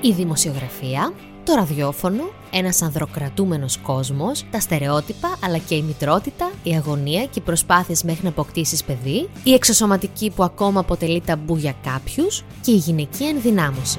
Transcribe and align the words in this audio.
Η 0.00 0.12
δημοσιογραφία, 0.12 1.12
το 1.44 1.54
ραδιόφωνο, 1.54 2.22
ένας 2.50 2.82
ανδροκρατούμενος 2.82 3.78
κόσμος, 3.78 4.44
τα 4.50 4.60
στερεότυπα 4.60 5.38
αλλά 5.44 5.58
και 5.58 5.74
η 5.74 5.82
μητρότητα, 5.82 6.50
η 6.62 6.74
αγωνία 6.74 7.24
και 7.24 7.38
οι 7.38 7.40
προσπάθειες 7.40 8.02
μέχρι 8.02 8.22
να 8.22 8.28
αποκτήσεις 8.28 8.84
παιδί, 8.84 9.28
η 9.42 9.52
εξωσωματική 9.52 10.30
που 10.30 10.42
ακόμα 10.42 10.80
αποτελεί 10.80 11.20
ταμπού 11.20 11.56
για 11.56 11.74
κάποιους 11.82 12.44
και 12.60 12.70
η 12.70 12.74
γυναική 12.74 13.24
ενδυνάμωση. 13.24 13.98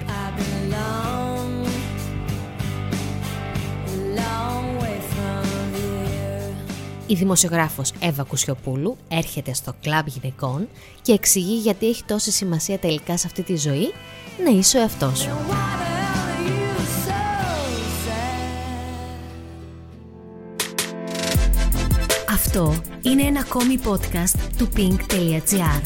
Η 7.07 7.15
δημοσιογράφος 7.15 7.91
Εύα 7.99 8.23
Κουσιοπούλου 8.23 8.97
έρχεται 9.07 9.53
στο 9.53 9.73
κλαμπ 9.81 10.07
γυναικών 10.07 10.67
και 11.01 11.11
εξηγεί 11.11 11.55
γιατί 11.55 11.89
έχει 11.89 12.03
τόση 12.03 12.31
σημασία 12.31 12.79
τελικά 12.79 13.17
σε 13.17 13.27
αυτή 13.27 13.43
τη 13.43 13.57
ζωή 13.57 13.93
να 14.43 14.51
είσαι 14.51 14.77
ο 14.77 14.81
εαυτός 14.81 15.19
σου. 15.19 15.29
Αυτό 22.51 22.81
είναι 23.01 23.23
ένα 23.23 23.39
ακόμη 23.39 23.79
podcast 23.85 24.39
του 24.57 24.69
pink.gr 24.77 25.81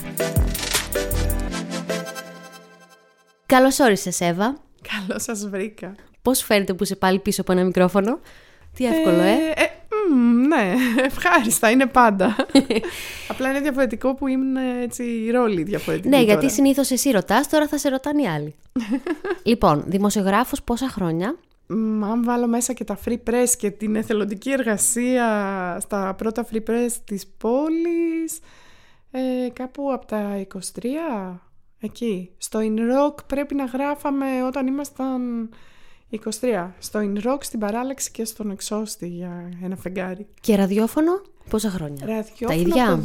Καλώς 3.45 3.80
όρισες 3.80 4.22
Εύα. 4.22 4.58
Καλώς 4.81 5.23
σας 5.23 5.48
βρήκα. 5.49 5.95
Πώς 6.22 6.41
φαίνεται 6.41 6.73
που 6.73 6.84
είσαι 6.84 6.95
πάλι 6.95 7.20
πίσω 7.20 7.41
από 7.41 7.52
ένα 7.52 7.63
μικρόφωνο; 7.63 8.20
Τι 8.76 8.86
εύκολο, 8.86 9.22
ε; 9.22 9.31
ε, 9.31 9.62
ε 9.62 9.70
ναι, 10.48 10.73
ευχάριστα, 11.05 11.70
είναι 11.70 11.86
πάντα. 11.86 12.36
Απλά 13.31 13.50
είναι 13.50 13.59
διαφορετικό 13.59 14.16
που 14.16 14.27
ήμουν 14.27 14.55
έτσι 14.81 15.30
ρόλοι 15.31 15.64
διαφορετικοί. 15.64 16.09
Ναι, 16.09 16.22
γιατί 16.22 16.52
συνήθως 16.52 16.91
εσύ 16.91 17.11
ρωτάς, 17.11 17.50
τώρα 17.50 17.67
θα 17.67 17.77
σε 17.77 17.89
ρωτάνε 17.89 18.22
οι 18.22 18.27
άλλοι. 18.27 18.55
λοιπόν, 19.52 19.83
δημοσιογράφος 19.88 20.64
πόσα 20.64 20.89
χρόνια; 20.89 21.36
Αν 22.03 22.23
βάλω 22.23 22.47
μέσα 22.47 22.73
και 22.73 22.83
τα 22.83 23.00
free 23.06 23.17
press 23.30 23.50
και 23.58 23.72
την 23.72 23.95
εθελοντική 23.95 24.52
εργασία 24.52 25.78
στα 25.81 26.14
πρώτα 26.14 26.45
free 26.52 26.70
press 26.70 26.92
της 27.03 27.28
πόλης, 27.28 28.39
ε, 29.11 29.50
κάπου 29.53 29.94
από 29.94 30.05
τα 30.05 30.38
23, 30.38 31.39
εκεί. 31.80 32.31
Στο 32.38 32.59
In 32.59 32.78
Rock 32.78 33.16
πρέπει 33.28 33.55
να 33.55 33.66
γράφαμε 33.66 34.44
όταν 34.44 34.67
ήμασταν 34.67 35.50
23. 36.09 36.72
Στο 36.80 37.00
In 37.00 37.28
Rock, 37.28 37.38
στην 37.39 37.59
παράλαξη 37.59 38.11
και 38.11 38.25
στον 38.25 38.52
Εξώστη 38.52 39.08
για 39.08 39.52
ένα 39.64 39.75
φεγγάρι. 39.75 40.27
Και 40.42 40.55
ραδιόφωνο, 40.55 41.22
πόσα 41.49 41.69
χρόνια; 41.69 42.05
Ραδιόφωνο 42.05 42.47
Τα 42.47 42.53
ίδια; 42.53 42.86
το 42.86 43.02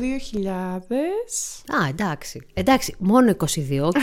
2000. 1.68 1.82
Α, 1.82 1.88
εντάξει. 1.88 2.46
Εντάξει, 2.54 2.94
μόνο 2.98 3.30
22, 3.30 3.80
οκ. 3.82 3.92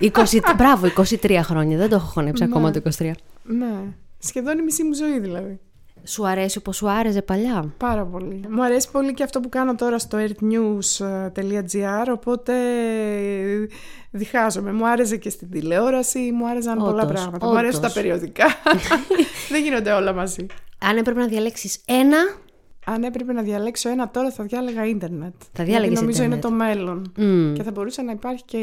23. 0.00 0.12
20, 0.12 0.54
μπράβο, 0.56 0.86
23 0.96 1.38
χρόνια. 1.42 1.76
Δεν 1.78 1.88
το 1.88 1.94
έχω 1.94 2.06
χωνέψει 2.06 2.42
Ναι. 2.44 2.48
ακόμα 2.50 2.70
το 2.70 2.80
23. 2.98 3.10
ναι. 3.42 3.66
Σχεδόν 4.18 4.58
η 4.58 4.62
μισή 4.62 4.82
μου 4.84 4.94
ζωή 4.94 5.20
δηλαδή. 5.20 5.58
Σου 6.04 6.26
αρέσει 6.26 6.58
όπως 6.58 6.76
σου 6.76 6.90
άρεσε 6.90 7.22
παλιά; 7.22 7.74
Πάρα 7.76 8.04
πολύ. 8.04 8.44
Μου 8.48 8.64
αρέσει 8.64 8.90
πολύ 8.90 9.14
και 9.14 9.22
αυτό 9.22 9.40
που 9.40 9.48
κάνω 9.48 9.74
τώρα 9.74 9.98
στο 9.98 10.18
earthnews.gr 10.18 12.06
οπότε 12.12 12.52
διχάζομαι. 14.10 14.72
Μου 14.72 14.88
άρεσε 14.88 15.16
και 15.16 15.30
στην 15.30 15.50
τηλεόραση, 15.50 16.18
μου 16.18 16.48
άρεσαν 16.48 16.78
πολλά 16.78 17.02
Όντως, 17.02 17.12
πράγματα. 17.20 17.46
Μου 17.46 17.56
αρέσουν 17.58 17.80
τα 17.80 17.86
όντως. 17.88 17.92
περιοδικά. 18.02 18.46
Δεν 19.50 19.62
γίνονται 19.62 19.92
όλα 19.92 20.12
μαζί. 20.12 20.46
Αν 20.80 20.96
έπρεπε 20.96 21.20
να 21.20 21.26
διαλέξεις 21.26 21.80
ένα, 21.86 22.18
Αν 22.86 23.02
έπρεπε 23.02 23.32
να 23.32 23.42
διαλέξω 23.42 23.88
ένα 23.88 24.10
τώρα 24.10 24.30
θα 24.30 24.44
διάλεγα 24.44 24.84
ίντερνετ. 24.86 25.34
Θα 25.52 25.64
διάλεγες 25.64 25.88
Γιατί 26.00 26.00
νομίζω 26.00 26.22
ίντερνετ. 26.22 26.44
είναι 26.44 26.52
το 26.56 26.64
μέλλον. 26.64 27.12
μμ, 27.16 27.52
Και 27.54 27.62
θα 27.62 27.70
μπορούσε 27.70 28.02
να 28.02 28.12
υπάρχει 28.12 28.42
και... 28.44 28.58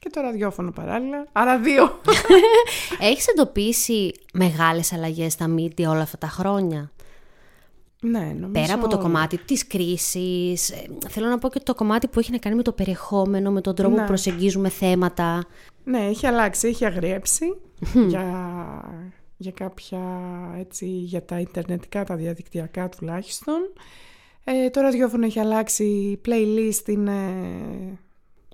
και 0.00 0.10
το 0.12 0.20
ραδιόφωνο 0.20 0.70
παράλληλα. 0.70 1.26
Άρα 1.32 1.58
δύο. 1.58 2.00
έχεις 3.10 3.26
εντοπίσει 3.26 4.12
μεγάλες 4.32 4.92
αλλαγές 4.92 5.32
στα 5.32 5.46
media 5.58 5.84
όλα 5.88 6.00
αυτά 6.02 6.18
τα 6.18 6.26
χρόνια; 6.28 6.90
ναι, 8.00 8.18
νομίζω... 8.40 8.50
Πέρα 8.52 8.74
από 8.74 8.88
το 8.88 8.98
κομμάτι 8.98 9.38
της 9.38 9.66
κρίσης, 9.66 10.70
ε, 10.70 10.86
θέλω 11.08 11.28
να 11.28 11.38
πω 11.38 11.48
και 11.48 11.60
το 11.62 11.74
κομμάτι 11.74 12.08
που 12.08 12.18
έχει 12.18 12.30
να 12.30 12.38
κάνει 12.38 12.56
με 12.56 12.62
το 12.62 12.72
περιεχόμενο, 12.72 13.50
με 13.50 13.60
τον 13.60 13.74
τρόπο 13.74 13.94
Ναι. 13.94 14.00
που 14.00 14.06
προσεγγίζουμε 14.06 14.68
θέματα. 14.68 15.44
Ναι, 15.84 15.98
έχει 16.06 16.26
αλλάξει, 16.26 16.68
έχει 16.68 16.84
αγριέψει 16.84 17.56
για, 18.08 18.24
για 19.36 19.50
κάποια, 19.50 20.00
έτσι, 20.58 20.86
για 20.86 21.24
τα 21.24 21.40
ιντερνετικά, 21.40 22.04
τα 22.04 22.16
διαδικτυακά 22.16 22.88
τουλάχιστον. 22.88 23.72
Ε, 24.44 24.70
το 24.70 24.80
ραδιόφωνο 24.80 25.24
έχει 25.24 25.38
αλλάξει, 25.40 25.84
η 25.84 26.20
playlist 26.26 26.88
είναι, 26.88 27.20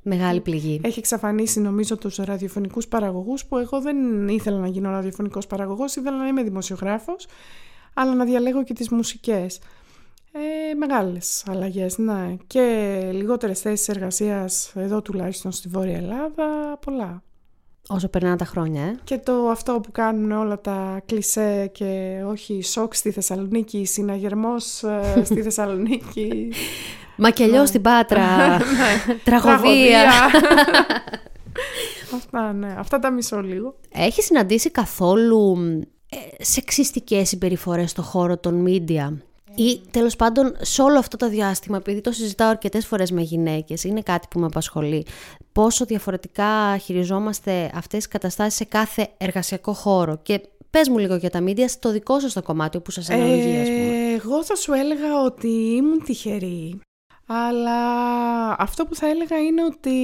Μεγάλη 0.03 0.41
πληγή. 0.41 0.81
έχει 0.85 0.99
εξαφανίσει 0.99 1.61
νομίζω 1.61 1.97
τους 1.97 2.17
ραδιοφωνικούς 2.17 2.89
παραγωγούς 2.89 3.45
που 3.47 3.59
εγώ 3.59 3.81
δεν 3.81 4.29
ήθελα 4.29 4.59
να 4.59 4.67
γίνω 4.67 4.91
ραδιοφωνικός 4.91 5.47
παραγωγός, 5.47 5.97
ήθελα 5.97 6.17
να 6.17 6.27
είμαι 6.27 6.43
δημοσιογράφος, 6.43 7.27
αλλά 7.95 8.15
να 8.15 8.25
διαλέγω 8.25 8.65
και 8.65 8.75
τις 8.75 8.89
μουσικές. 8.89 9.61
Ε, 10.33 10.75
μεγάλες 10.75 11.45
αλλαγές, 11.47 11.99
ναι. 11.99 12.37
Και 12.47 13.11
λιγότερες 13.13 13.61
θέσεις 13.61 13.89
εργασίας 13.89 14.73
εδώ 14.77 15.03
τουλάχιστον 15.03 15.53
στη 15.53 15.69
Βόρεια 15.69 15.97
Ελλάδα, 15.97 16.79
πολλά. 16.85 17.23
Όσο 17.89 18.09
περνάνε 18.09 18.37
τα 18.37 18.45
χρόνια, 18.45 18.83
ε. 18.83 18.95
Και 19.05 19.19
το 19.19 19.33
αυτό 19.33 19.81
που 19.83 19.93
κάνουν 19.93 20.33
όλα 20.33 20.61
τα 20.61 21.01
κλισέ 21.07 21.71
και 21.73 22.21
όχι 22.27 22.63
σοκ 22.63 22.95
στη 22.95 23.11
Θεσσαλονίκη, 23.11 23.85
συναγερμός 23.85 24.83
ε, 24.83 25.23
στη 25.25 25.43
Θεσσαλονίκη. 25.47 26.53
Μακελιό 27.17 27.67
στην 27.67 27.83
Πάτρα, 27.83 28.27
Ναι. 28.59 29.15
τραγωδία. 29.25 30.03
Αυτά, 32.15 32.53
ναι. 32.53 32.75
Αυτά 32.79 32.99
τα 32.99 33.11
μισώ 33.11 33.41
λίγο. 33.41 33.75
Έχει 33.89 34.23
συναντήσει 34.23 34.71
καθόλου 34.71 35.57
ε, 36.09 36.45
σεξιστικές 36.45 37.29
συμπεριφορές 37.29 37.91
στο 37.91 38.03
χώρο 38.03 38.39
των 38.39 38.65
media; 38.69 39.17
Ή 39.55 39.81
τέλος 39.91 40.17
πάντων 40.17 40.57
σε 40.61 40.83
όλο 40.83 40.99
αυτό 40.99 41.17
το 41.17 41.29
διάστημα, 41.29 41.77
επειδή 41.77 42.01
το 42.01 42.13
συζητάω 42.13 42.49
αρκετές 42.49 42.87
φορές 42.87 43.11
με 43.11 43.21
γυναίκες, 43.21 43.85
είναι 43.85 44.01
κάτι 44.03 44.27
που 44.31 44.39
με 44.41 44.47
απασχολεί, 44.47 45.07
πόσο 45.53 45.85
διαφορετικά 45.85 46.79
χειριζόμαστε 46.79 47.71
αυτές 47.75 47.99
τις 47.99 48.09
καταστάσεις 48.09 48.55
σε 48.55 48.65
κάθε 48.65 49.09
εργασιακό 49.17 49.73
χώρο 49.73 50.19
και 50.23 50.41
πες 50.71 50.89
μου 50.89 50.99
λίγο 50.99 51.15
για 51.15 51.31
τα 51.31 51.45
media 51.47 51.65
στο 51.67 51.91
δικό 51.91 52.21
σας 52.21 52.33
το 52.33 52.43
κομμάτι 52.43 52.77
όπου 52.77 52.91
σας 52.91 53.11
αναλογεί 53.11 53.59
ας 53.59 53.69
πούμε. 53.69 54.11
Ε, 54.11 54.15
εγώ 54.15 54.45
θα 54.45 54.55
σου 54.55 54.73
έλεγα 54.73 55.23
ότι 55.25 55.49
ήμουν 55.49 56.03
τυχερή. 56.05 56.81
Αλλά 57.27 57.81
αυτό 58.59 58.87
που 58.87 58.95
θα 58.95 59.09
έλεγα 59.09 59.37
είναι 59.39 59.65
ότι 59.65 59.99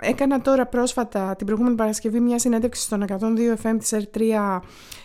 έκανα 0.00 0.40
τώρα 0.40 0.66
πρόσφατα 0.66 1.36
την 1.36 1.46
προηγούμενη 1.46 1.76
Παρασκευή 1.76 2.20
μια 2.20 2.38
συνέντευξη 2.38 2.82
στον 2.82 3.04
102 3.08 3.16
FM 3.62 3.76
της 3.78 3.94
R3 3.94 4.58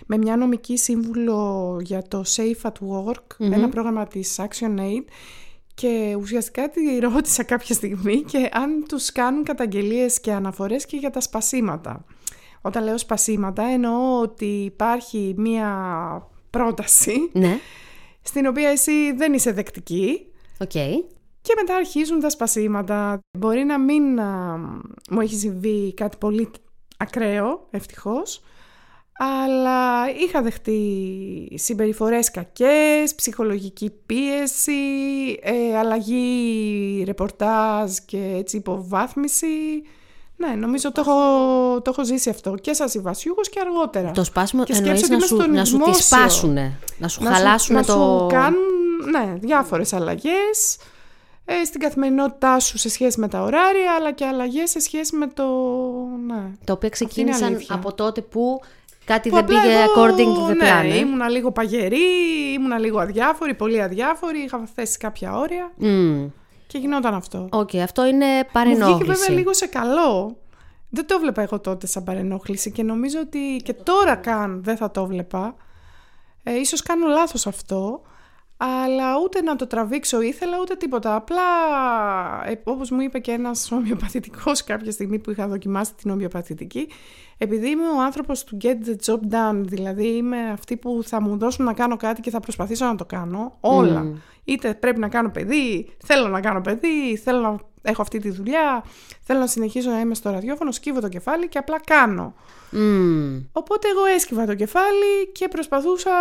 με 0.07 0.17
μια 0.17 0.37
νομική 0.37 0.77
σύμβουλο 0.77 1.77
για 1.81 2.01
το 2.07 2.23
Safe 2.35 2.61
at 2.69 2.71
Work, 2.71 3.39
ένα 3.51 3.69
πρόγραμμα 3.69 4.07
της 4.07 4.39
ActionAid 4.39 5.03
και 5.73 6.17
ουσιαστικά 6.19 6.69
τη 6.69 6.99
ρώτησα 6.99 7.43
κάποια 7.43 7.75
στιγμή 7.75 8.21
και 8.21 8.49
αν 8.53 8.85
τους 8.87 9.11
κάνουν 9.11 9.43
καταγγελίες 9.43 10.19
και 10.19 10.31
αναφορές 10.31 10.85
και 10.85 10.97
για 10.97 11.09
τα 11.09 11.21
σπασίματα. 11.21 12.05
Όταν 12.61 12.83
λέω 12.83 12.97
σπασίματα 12.97 13.63
εννοώ 13.63 14.19
ότι 14.21 14.45
υπάρχει 14.45 15.33
μια 15.37 15.71
πρόταση 16.49 17.29
Ναι, 17.33 17.59
στην 18.21 18.45
οποία 18.47 18.69
εσύ 18.69 19.11
δεν 19.15 19.33
είσαι 19.33 19.51
δεκτική 19.51 20.25
οκ. 20.59 20.69
και 21.41 21.53
μετά 21.61 21.75
αρχίζουν 21.75 22.19
τα 22.19 22.29
σπασίματα. 22.29 23.19
Μπορεί 23.37 23.63
να 23.63 23.79
μην 23.79 24.19
α, 24.19 24.57
μου 25.09 25.21
έχει 25.21 25.35
συμβεί 25.35 25.93
κάτι 25.93 26.17
πολύ 26.17 26.49
ακραίο, 26.97 27.67
ευτυχώς, 27.71 28.43
αλλά 29.17 30.09
είχα 30.25 30.41
δεχτεί 30.41 30.81
συμπεριφορές 31.55 32.31
κακές, 32.31 33.15
ψυχολογική 33.15 33.93
πίεση, 34.05 34.73
ε, 35.41 35.77
αλλαγή 35.77 37.03
ρεπορτάζ 37.05 37.91
και 38.05 38.33
έτσι 38.37 38.57
υποβάθμιση. 38.57 39.47
Ναι, 40.35 40.47
νομίζω 40.47 40.91
το 40.91 41.01
έχω, 41.01 41.81
το 41.81 41.89
έχω 41.89 42.05
ζήσει 42.05 42.29
αυτό 42.29 42.55
και 42.61 42.73
σαν 42.73 42.89
συμβασιούχος 42.89 43.49
και 43.49 43.59
αργότερα. 43.59 44.11
Το 44.11 44.23
σπάσιμο 44.23 44.63
Και 44.63 44.73
εννοείς 44.73 44.99
σκέψου 44.99 45.11
να 45.11 45.15
ότι 45.15 45.25
είμαι 45.25 45.25
σου, 45.27 45.35
στον 45.35 45.53
να 45.53 45.65
σου 45.65 45.71
τη 45.77 45.83
δημόσιο. 45.83 46.17
σπάσουνε, 46.17 46.79
να 46.97 47.07
σου 47.07 47.23
να 47.23 47.31
χαλάσουν 47.31 47.77
σου, 47.77 47.85
το... 47.85 47.97
να 47.97 48.19
σου 48.19 48.27
κάνουν 48.29 48.61
ναι, 49.11 49.33
διάφορες 49.39 49.93
αλλαγές 49.93 50.77
ε, 51.45 51.63
στην 51.65 51.79
καθημερινότητά 51.79 52.59
σου 52.59 52.77
σε 52.77 52.89
σχέση 52.89 53.19
με 53.19 53.27
τα 53.27 53.41
ωράρια 53.41 53.93
αλλά 53.99 54.11
και 54.11 54.25
αλλαγές 54.25 54.69
σε 54.69 54.79
σχέση 54.79 55.15
με 55.15 55.27
το... 55.27 55.43
Ναι. 56.27 56.51
Τα 56.63 56.73
οποία 56.73 56.73
Αυτή 56.73 56.81
είναι 56.81 56.89
ξεκίνησαν 56.89 57.43
αλήθεια. 57.43 57.75
από 57.75 57.93
τότε 57.93 58.21
που 58.21 58.61
κάτι 59.07 59.29
Που 59.29 59.35
δεν 59.35 59.43
απλά 59.43 59.61
πήγε 59.61 59.73
εγώ, 59.73 59.93
according 59.93 60.47
to 60.47 60.51
the 60.51 60.55
ναι, 60.55 60.69
plan. 60.69 60.83
ε; 60.83 60.97
ήμουνα 60.97 61.29
λίγο 61.29 61.51
παγερή, 61.51 61.97
ήμουνα 62.53 62.77
λίγο 62.79 62.99
αδιάφορη, 62.99 63.53
πολύ 63.53 63.81
αδιάφορη, 63.81 64.39
είχα 64.39 64.67
θέσει 64.75 64.97
κάποια 64.97 65.37
όρια 65.37 65.71
Μμ. 65.77 66.25
και 66.67 66.77
γινόταν 66.77 67.13
αυτό. 67.13 67.47
Οκ, 67.51 67.75
αυτό 67.75 68.05
είναι 68.05 68.25
Μου 68.25 68.31
βγήκε 68.31 68.49
παρενόχληση. 68.51 69.03
βέβαια 69.03 69.37
λίγο 69.37 69.53
σε 69.53 69.67
καλό. 69.67 70.37
Δεν 70.89 71.05
το 71.07 71.19
βλέπα 71.19 71.41
εγώ 71.41 71.59
τότε 71.59 71.87
σαν 71.87 72.03
παρενόχληση 72.03 72.71
και 72.71 72.83
νομίζω 72.83 73.19
ότι 73.19 73.61
και 73.63 73.73
τώρα 73.73 74.15
καν 74.15 74.63
δεν 74.63 74.77
θα 74.77 74.91
το 74.91 75.05
βλέπα. 75.05 75.55
Ε, 76.43 76.55
ίσως 76.59 76.81
κάνω 76.81 77.07
λάθος 77.07 77.47
αυτό, 77.47 78.01
αλλά 78.57 79.05
ούτε 79.23 79.41
να 79.41 79.55
το 79.55 79.67
τραβήξω 79.67 80.21
ήθελα 80.21 80.57
ούτε 80.61 80.75
τίποτα. 80.75 81.15
Απλά, 81.15 81.41
ε, 82.45 82.61
όπως 82.63 82.89
μου 82.89 83.01
είπε 83.01 83.19
και 83.19 83.31
ένας 83.31 83.71
ομοιοπαθητικός 83.71 84.63
κάποια 84.63 84.91
στιγμή 84.91 85.19
που 85.19 85.31
είχα 85.31 85.47
δοκιμάσει 85.47 85.93
την 85.95 86.09
ομοιοπαθητική, 86.11 86.89
επειδή 87.37 87.69
είμαι 87.69 87.87
ο 87.87 88.01
άνθρωπος 88.01 88.43
του 88.43 88.57
get 88.61 88.75
the 88.87 88.95
job 89.05 89.19
done, 89.19 89.61
δηλαδή 89.63 90.07
είμαι 90.07 90.49
αυτή 90.51 90.77
που 90.77 91.01
θα 91.05 91.21
μου 91.21 91.37
δώσουν 91.37 91.65
να 91.65 91.73
κάνω 91.73 91.97
κάτι 91.97 92.21
και 92.21 92.29
θα 92.29 92.39
προσπαθήσω 92.39 92.85
να 92.85 92.95
το 92.95 93.05
κάνω, 93.05 93.57
όλα. 93.59 94.05
Είτε 94.43 94.73
πρέπει 94.73 94.99
να 94.99 95.07
κάνω 95.07 95.29
παιδί, 95.29 95.95
θέλω 96.05 96.27
να 96.27 96.41
κάνω 96.41 96.61
παιδί, 96.61 97.17
θέλω 97.23 97.41
να 97.41 97.57
έχω 97.81 98.01
αυτή 98.01 98.19
τη 98.19 98.29
δουλειά, 98.29 98.83
θέλω 99.21 99.39
να 99.39 99.47
συνεχίσω 99.47 99.89
να 99.89 99.99
είμαι 99.99 100.15
στο 100.15 100.29
ραδιόφωνο, 100.29 100.71
σκύβω 100.71 100.99
το 100.99 101.07
κεφάλι 101.07 101.47
και 101.47 101.57
απλά 101.57 101.79
κάνω. 101.79 102.33
Οπότε 103.51 103.87
εγώ 103.87 104.05
έσκυβα 104.15 104.45
το 104.45 104.55
κεφάλι 104.55 105.31
και 105.31 105.47
προσπαθούσα 105.47 106.11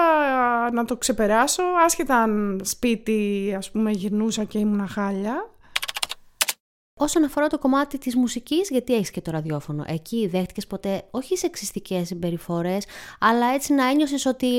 να 0.72 0.84
το 0.84 0.96
ξεπεράσω, 0.96 1.62
άσχετα 1.84 2.16
αν 2.16 2.60
σπίτι 2.64 3.54
ας 3.56 3.70
πούμε 3.70 3.90
γυρνούσα 3.90 4.44
και 4.44 4.58
ήμουν 4.58 4.88
χάλια. 4.88 5.50
Όσον 6.98 7.24
αφορά 7.24 7.46
το 7.46 7.58
κομμάτι 7.58 7.98
της 7.98 8.16
μουσικής, 8.16 8.68
γιατί 8.70 8.94
έχεις 8.94 9.10
και 9.10 9.20
το 9.20 9.30
ραδιόφωνο, 9.30 9.84
εκεί 9.86 10.26
δέχτηκες 10.26 10.66
ποτέ 10.66 11.02
όχι 11.10 11.36
σεξιστικές 11.36 12.06
συμπεριφορές, 12.06 12.84
αλλά 13.20 13.46
έτσι 13.54 13.72
να 13.74 13.90
ένιωσες 13.90 14.26
ότι 14.26 14.58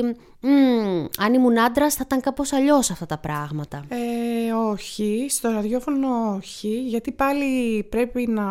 αν 1.18 1.34
ήμουν 1.34 1.58
άντρας 1.58 1.94
θα 1.94 2.02
ήταν 2.06 2.20
κάπως 2.20 2.52
αλλιώς 2.52 2.90
αυτά 2.90 3.06
τα 3.06 3.18
πράγματα. 3.18 3.84
Ε, 3.88 4.52
όχι, 4.52 5.26
στο 5.28 5.50
ραδιόφωνο 5.50 6.34
όχι, 6.36 6.82
γιατί 6.82 7.12
πάλι 7.12 7.82
πρέπει 7.82 8.26
να 8.26 8.46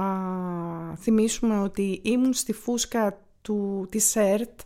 θυμίσουμε 0.96 1.60
ότι 1.60 2.02
ήμουν 2.04 2.34
στη 2.34 2.54
φούσκα 2.54 3.20
του, 3.42 3.88
της 3.92 4.16
ΕΡΤ. 4.16 4.60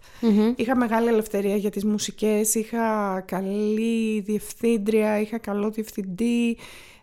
Είχα 0.56 0.76
μεγάλη 0.76 1.08
ελευθερία 1.08 1.56
για 1.56 1.70
τις 1.70 1.86
μουσικές, 1.86 2.56
είχα 2.56 3.20
καλή 3.28 4.20
διευθύντρια, 4.20 5.20
είχα 5.20 5.38
καλό 5.38 5.70
διευθυντή, 5.70 6.58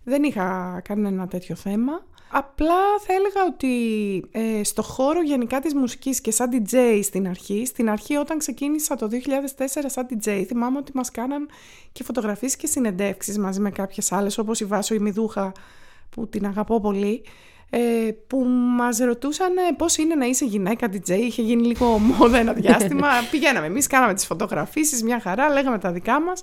δεν 0.04 0.22
είχα 0.22 0.80
κανένα 0.84 1.26
τέτοιο 1.26 1.54
θέμα. 1.54 2.06
Απλά 2.30 2.98
θα 3.06 3.12
έλεγα 3.12 3.44
ότι 3.46 4.24
ε, 4.30 4.64
στο 4.64 4.82
χώρο 4.82 5.22
γενικά 5.22 5.60
της 5.60 5.74
μουσικής 5.74 6.20
και 6.20 6.30
σαν 6.30 6.50
DJ 6.52 7.00
στην 7.02 7.28
αρχή, 7.28 7.66
στην 7.66 7.90
αρχή 7.90 8.16
όταν 8.16 8.38
ξεκίνησα 8.38 8.96
το 8.96 9.08
2004 9.56 9.66
σαν 9.86 10.06
DJ, 10.10 10.44
θυμάμαι 10.46 10.78
ότι 10.78 10.92
μας 10.94 11.10
κάναν 11.10 11.48
και 11.92 12.04
φωτογραφίες 12.04 12.56
και 12.56 12.66
συνεντεύξεις 12.66 13.38
μαζί 13.38 13.60
με 13.60 13.70
κάποιες 13.70 14.12
άλλες 14.12 14.38
όπως 14.38 14.60
η 14.60 14.64
Βάσο 14.64 14.94
η 14.94 14.98
Μιδούχα 14.98 15.52
που 16.10 16.28
την 16.28 16.46
αγαπώ 16.46 16.80
πολύ 16.80 17.22
ε, 17.70 18.10
που 18.26 18.44
μας 18.76 18.98
ρωτούσαν 18.98 19.52
πώς 19.76 19.96
είναι 19.96 20.14
να 20.14 20.26
είσαι 20.26 20.44
γυναίκα 20.44 20.88
DJ, 20.92 21.10
είχε 21.10 21.42
γίνει 21.42 21.66
λίγο 21.66 21.98
μόδα 22.18 22.38
ένα 22.38 22.52
διάστημα, 22.52 23.08
πηγαίναμε 23.30 23.66
εμείς, 23.66 23.86
κάναμε 23.86 24.14
τις 24.14 24.26
φωτογραφίσεις, 24.26 25.02
μια 25.02 25.20
χαρά, 25.20 25.48
λέγαμε 25.48 25.78
τα 25.78 25.92
δικά 25.92 26.20
μας, 26.20 26.42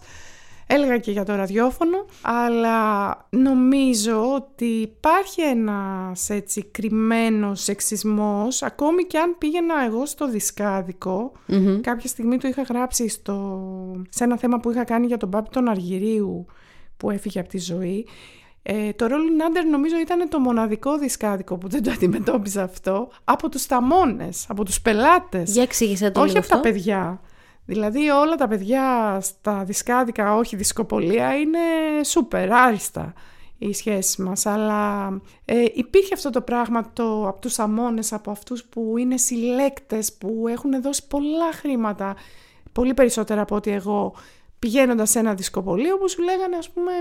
έλεγα 0.67 0.97
και 0.97 1.11
για 1.11 1.23
το 1.23 1.35
ραδιόφωνο, 1.35 2.05
αλλά 2.21 3.17
νομίζω 3.29 4.33
ότι 4.33 4.65
υπάρχει 4.65 5.41
ένας 5.41 6.29
έτσι 6.29 6.63
κρυμμένος 6.63 7.61
σεξισμός, 7.63 8.63
ακόμη 8.63 9.03
και 9.03 9.17
αν 9.17 9.35
πήγαινα 9.37 9.85
εγώ 9.85 10.05
στο 10.05 10.29
δισκαδικο 10.29 11.31
κάποια 11.81 12.09
στιγμή 12.09 12.37
το 12.37 12.47
είχα 12.47 12.61
γράψει 12.61 13.07
στο, 13.07 13.61
σε 14.09 14.23
ένα 14.23 14.37
θέμα 14.37 14.59
που 14.59 14.71
είχα 14.71 14.83
κάνει 14.83 15.05
για 15.05 15.17
τον 15.17 15.29
Πάπη 15.29 15.49
τον 15.49 15.69
Αργυρίου 15.69 16.45
που 16.97 17.09
έφυγε 17.09 17.39
από 17.39 17.49
τη 17.49 17.59
ζωή, 17.59 18.07
ε, 18.67 18.93
το 18.93 19.05
Rolling 19.05 19.41
Under 19.41 19.69
νομίζω 19.71 19.99
ήταν 19.99 20.29
το 20.29 20.39
μοναδικό 20.39 20.97
δισκάδικο 20.97 21.57
που 21.57 21.67
δεν 21.67 21.83
το 21.83 21.91
αντιμετώπιζα 21.91 22.63
αυτό. 22.63 23.09
Από 23.23 23.49
τους 23.49 23.65
ταμώνες, 23.65 24.45
από 24.49 24.65
τους 24.65 24.81
πελάτες. 24.81 25.51
Για 25.51 25.63
εξήγησε 25.63 26.11
το 26.11 26.21
Όχι 26.21 26.37
από 26.37 26.47
τα 26.47 26.59
παιδιά. 26.59 27.21
Δηλαδή 27.65 28.09
όλα 28.09 28.35
τα 28.35 28.47
παιδιά 28.47 29.17
στα 29.21 29.63
δισκάδικα, 29.63 30.35
όχι 30.35 30.55
δισκοπολία, 30.55 31.37
είναι 31.37 31.59
σούπερ, 32.03 32.51
άριστα 32.51 33.13
οι 33.57 33.73
σχέσεις 33.73 34.17
μας. 34.17 34.45
Αλλά 34.45 35.07
ε, 35.45 35.65
υπήρχε 35.73 36.13
αυτό 36.13 36.29
το 36.29 36.41
πράγμα 36.41 36.89
το, 36.93 37.27
από 37.27 37.41
τους 37.41 37.59
αμώνες, 37.59 38.13
από 38.13 38.31
αυτούς 38.31 38.63
που 38.63 38.97
είναι 38.97 39.17
συλλέκτες, 39.17 40.13
που 40.13 40.45
έχουν 40.47 40.81
δώσει 40.81 41.07
πολλά 41.07 41.51
χρήματα, 41.53 42.15
πολύ 42.71 42.93
περισσότερα 42.93 43.41
από 43.41 43.55
ότι 43.55 43.71
εγώ, 43.71 44.13
πηγαίνοντας 44.59 45.09
σε 45.09 45.19
ένα 45.19 45.33
δισκοπολείο 45.33 45.97
που 45.97 46.09
σου 46.09 46.23
λέγανε 46.23 46.55
ας 46.55 46.69
πούμε 46.69 46.91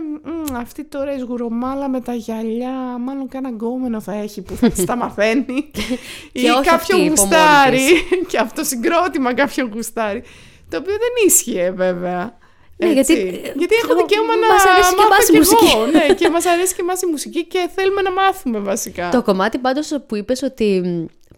αυτή 0.56 0.84
τώρα 0.84 1.14
η 1.14 1.19
σγουρομάλα 1.19 1.88
με 1.88 2.00
τα 2.00 2.14
γυαλιά 2.14 2.99
μάλλον 2.99 3.28
κάνα 3.28 3.49
γκόμενο 3.49 4.00
θα 4.00 4.12
έχει 4.12 4.43
που 4.43 4.55
θα 4.55 4.84
τα 4.87 4.96
μαθαίνει 4.96 5.70
ή 6.32 6.43
κάποιο 6.70 7.06
γουστάρι 7.06 7.88
και 8.28 8.38
αυτό 8.38 8.64
συγκρότημα 8.64 9.34
κάποιο 9.34 9.70
γουστάρι 9.75 10.22
το 10.75 10.81
οποίο 10.82 10.97
δεν 11.05 11.26
ίσχυε 11.26 11.71
βέβαια. 11.71 12.38
Ναι, 12.76 12.93
γιατί, 12.93 13.12
γιατί 13.61 13.75
έχω 13.82 13.94
δικαίωμα 13.94 14.37
να 14.37 14.47
μας 14.53 14.65
αρέσει 14.67 14.94
και 14.94 15.05
εμάς 15.06 15.29
η 15.29 15.37
μουσική. 15.37 15.76
Εγώ, 15.76 15.87
ναι, 15.87 16.15
και 16.15 16.29
μας 16.31 16.47
αρέσει 16.47 16.75
και 16.75 16.81
εμάς 16.81 17.03
η 17.03 17.06
μουσική 17.06 17.47
και 17.47 17.69
θέλουμε 17.75 18.03
να 18.03 18.12
μάθουμε 18.12 18.59
βασικά. 18.59 19.09
Το 19.09 19.23
κομμάτι 19.23 19.59
πάντως 19.59 19.93
που 20.06 20.17
είπες 20.17 20.43
ότι 20.43 20.82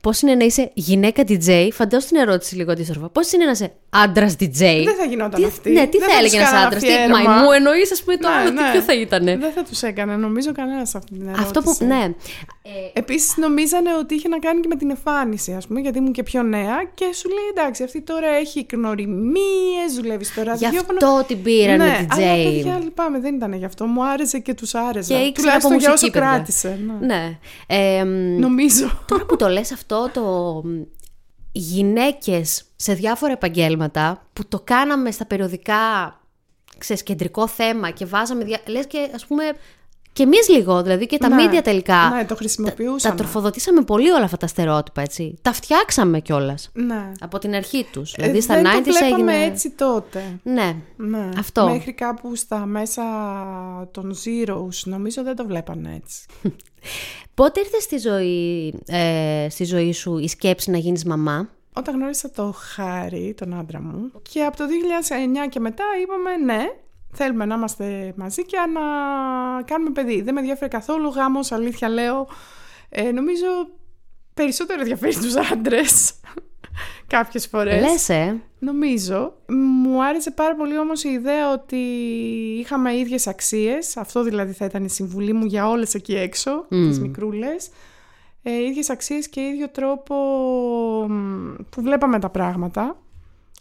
Πώς 0.07 0.21
είναι 0.21 0.35
να 0.35 0.45
είσαι 0.45 0.71
γυναίκα 0.75 1.23
DJ, 1.29 1.69
φαντάζομαι 1.73 2.11
την 2.11 2.17
ερώτηση 2.17 2.55
λίγο 2.55 2.73
αντίστροφα. 2.73 3.09
Πώς 3.09 3.33
είναι 3.33 3.45
να 3.45 3.51
είσαι 3.51 3.73
άντρας 4.03 4.33
DJ. 4.33 4.59
Δεν 4.59 4.97
θα 4.99 5.05
γινόταν 5.09 5.41
τι, 5.41 5.47
αυτή. 5.47 5.71
Ναι, 5.71 5.87
τι 5.87 5.99
δεν 5.99 6.09
θα 6.09 6.19
έλεγε 6.19 6.37
ένας 6.37 6.53
άντρας; 6.53 6.83
Τι 6.83 6.89
μαϊμού 7.11 7.51
εννοείς, 7.53 7.93
ας 7.93 8.03
πούμε, 8.03 8.17
το 8.17 8.29
ναι, 8.29 8.35
άλλο, 8.35 8.51
ναι. 8.51 8.63
τι 8.63 8.71
ποιο 8.71 8.81
θα 8.81 8.95
ήταν. 8.95 9.25
Δεν 9.25 9.53
θα 9.55 9.63
τους 9.63 9.83
έκανε, 9.83 10.17
νομίζω 10.17 10.53
κανένας 10.53 10.95
αυτή 10.95 11.13
την 11.13 11.23
ερώτηση. 11.23 11.45
Αυτό 11.47 11.63
που. 11.63 11.77
Ναι. 11.85 12.15
Ε, 12.63 12.99
Επίσης, 13.01 13.37
νομίζανε 13.37 13.91
ότι 14.01 14.15
είχε 14.15 14.29
να 14.29 14.39
κάνει 14.39 14.61
και 14.61 14.69
με 14.69 14.77
την 14.77 14.91
εμφάνιση, 14.91 15.53
ας 15.53 15.67
πούμε, 15.67 15.81
γιατί 15.81 15.99
ήμουν 15.99 16.13
και 16.13 16.23
πιο 16.23 16.43
νέα 16.43 16.77
και 16.95 17.05
σου 17.15 17.29
λέει 17.29 17.49
εντάξει, 17.51 17.83
αυτή 17.83 18.01
τώρα 18.01 18.29
έχει 18.29 18.67
γνωριμίες, 18.73 19.95
δουλεύεις 19.97 20.29
στο 20.29 20.43
ραδιόφωνο. 20.43 20.81
Γι' 20.81 21.05
αυτό 21.05 21.25
την 21.27 21.43
πήρανε 21.43 21.85
ναι, 21.85 21.99
DJ. 22.01 22.23
Αλλά 22.23 22.33
παιδιά, 22.33 22.81
λυπάμαι, 22.83 23.21
δεν 23.21 23.35
ήταν 23.35 23.53
γι' 23.53 23.65
αυτό. 23.65 23.87
Μου 23.87 24.07
άρεσε 24.07 24.39
και 24.39 24.55
τους 24.55 24.75
άρεσε. 24.75 25.15
Και 25.15 25.33
Τουλάχιστον 25.41 25.79
για 25.79 25.93
όσο 25.93 26.11
παιδιά. 26.11 26.21
κράτησε. 26.21 26.81
Ναι. 27.01 27.07
ναι. 27.07 27.39
Ε, 27.67 28.05
Νομίζω. 28.39 29.05
Τώρα 29.09 29.25
που 29.25 29.37
το 29.37 29.49
λες 29.49 29.73
αυτό, 29.73 30.11
το 30.13 30.23
γυναίκες 31.59 32.65
σε 32.77 32.95
διάφορα 32.95 33.33
επαγγέλματα 33.33 34.27
που 34.33 34.49
το 34.49 34.61
κάναμε 34.61 35.11
στα 35.11 35.27
περιοδικά 35.27 36.15
ξέρεις, 36.79 37.03
κεντρικό 37.03 37.49
θέμα 37.49 37.91
και 37.91 38.05
βάζαμε, 38.05 38.45
δια... 38.45 38.61
λες 38.67 38.87
και 38.87 39.11
ας 39.15 39.27
πούμε 39.27 39.45
και 40.17 40.23
εμείς 40.23 40.49
λίγο, 40.49 40.83
δηλαδή 40.83 41.07
και 41.07 41.19
τα 41.19 41.29
ναι, 41.29 41.45
media 41.45 41.63
τελικά. 41.63 42.11
Ναι, 42.15 42.25
το 42.25 42.37
χρησιμοποιούσαμε. 42.37 42.99
Τα, 43.01 43.09
τα 43.09 43.15
τροφοδοτήσαμε 43.15 43.83
πολύ 43.83 44.11
όλα 44.11 44.25
αυτά 44.25 44.37
τα 44.37 44.47
στερεότυπα, 44.47 45.03
έτσι. 45.03 45.39
Τα 45.43 45.53
φτιάξαμε 45.53 46.21
κιόλας. 46.21 46.71
Ναι. 46.73 47.13
Από 47.21 47.39
την 47.39 47.55
αρχή 47.55 47.87
τους. 47.93 48.13
Ε, 48.13 48.15
δηλαδή 48.17 48.41
στα 48.41 48.55
δεν 48.55 48.65
90s 48.65 48.85
το 48.85 48.93
βλέπαμε 48.93 49.33
έγινε. 49.33 49.53
έτσι 49.53 49.71
τότε. 49.71 50.39
Ναι. 50.43 50.77
ναι. 50.97 51.29
Αυτό. 51.39 51.69
Μέχρι 51.69 51.93
κάπου 51.93 52.35
στα 52.35 52.67
μέσα 52.67 53.03
των 53.91 54.15
Zeros, 54.25 54.85
νομίζω 54.85 55.23
δεν 55.23 55.37
το 55.37 55.47
βλέπανε 55.47 56.01
έτσι. 56.03 56.27
Πότε 57.35 57.61
ήρθε 57.61 57.81
στη 57.81 57.99
ζωή, 57.99 58.75
ε, 58.87 59.47
στη 59.51 59.65
ζωή 59.65 59.93
σου 59.93 60.19
η 60.19 60.29
σκέψη 60.29 60.71
να 60.71 60.79
γίνεις 60.79 61.05
μαμά; 61.05 61.49
Όταν 61.73 61.95
γνώρισα 61.95 62.31
το 62.31 62.55
Χάρη, 62.57 63.35
τον 63.37 63.55
άντρα 63.55 63.83
μου, 63.83 64.11
και 64.31 64.43
από 64.43 64.57
το 64.57 64.65
2009 65.47 65.49
και 65.49 65.61
μετά 65.61 65.85
είπαμε 66.03 66.53
ναι, 66.53 66.65
θέλουμε 67.17 67.45
να 67.45 67.55
είμαστε 67.55 68.15
μαζί 68.17 68.45
και 68.45 68.57
να 68.73 68.83
κάνουμε 69.63 69.91
παιδί. 69.91 70.23
Δεν 70.23 70.35
με 70.35 70.41
ενδιαφέρει 70.41 70.71
καθόλου 70.71 71.09
γάμος, 71.09 71.53
αλήθεια 71.53 71.89
λέω. 71.89 72.29
Ε, 72.89 73.13
νομίζω 73.13 73.47
περισσότερο 74.35 74.81
ενδιαφέρει 74.81 75.15
τους 75.15 75.37
άντρες 75.37 76.15
κάποιες 77.15 77.47
φορές. 77.47 77.81
Λες, 77.81 78.09
ε. 78.09 78.41
Νομίζω. 78.59 79.35
Μου 79.83 80.05
άρεσε 80.05 80.31
πάρα 80.31 80.55
πολύ 80.55 80.79
όμως 80.79 81.05
η 81.05 81.09
ιδέα 81.09 81.53
ότι 81.53 81.77
είχαμε 82.61 82.97
ίδιες 82.97 83.27
αξίες. 83.27 83.97
Αυτό 83.97 84.23
δηλαδή 84.23 84.53
θα 84.53 84.65
ήταν 84.65 84.85
η 84.85 84.91
συμβουλή 84.91 85.33
μου 85.33 85.45
για 85.45 85.69
όλες 85.69 85.95
εκεί 85.95 86.15
έξω, 86.15 86.65
mm. 86.65 86.69
τις 86.69 87.01
μικρούλες. 87.01 87.69
Ε, 88.43 88.65
ίδιες 88.65 88.91
αξίες 88.91 89.29
και 89.29 89.41
ίδιο 89.41 89.69
τρόπο 89.69 90.15
που 91.71 91.83
βλέπαμε 91.83 92.19
τα 92.19 92.29
πράγματα. 92.29 92.97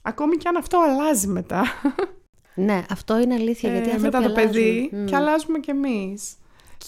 Ακόμη 0.01 0.37
και 0.37 0.47
αν 0.47 0.55
αυτό 0.55 0.79
αλλάζει 0.79 1.27
μετά. 1.27 1.63
Ναι, 2.55 2.83
αυτό 2.89 3.19
είναι 3.19 3.33
αλήθεια. 3.33 3.71
Γιατί 3.71 3.89
ε, 3.89 3.97
μετά 3.97 4.21
το 4.21 4.25
αλλάζουν. 4.27 4.33
παιδί 4.33 4.91
Mm. 4.93 5.05
και 5.05 5.15
αλλάζουμε 5.15 5.59
κι 5.59 5.69
εμείς. 5.69 6.35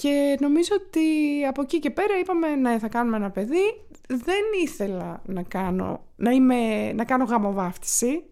Και 0.02 0.38
νομίζω 0.40 0.70
ότι 0.76 1.00
από 1.48 1.62
εκεί 1.62 1.80
και 1.80 1.90
πέρα 1.90 2.20
είπαμε 2.20 2.56
ναι 2.56 2.80
θα 2.80 2.88
κάνουμε 2.88 3.18
ένα 3.18 3.30
παιδί. 3.30 3.82
Δεν 4.08 4.44
ήθελα 4.64 5.22
να 5.26 5.44
κάνω, 5.44 6.02
να, 6.16 6.32
είμαι, 6.32 6.92
να 6.94 7.04
κάνω 7.04 7.24
γαμοβάφτιση. 7.24 8.24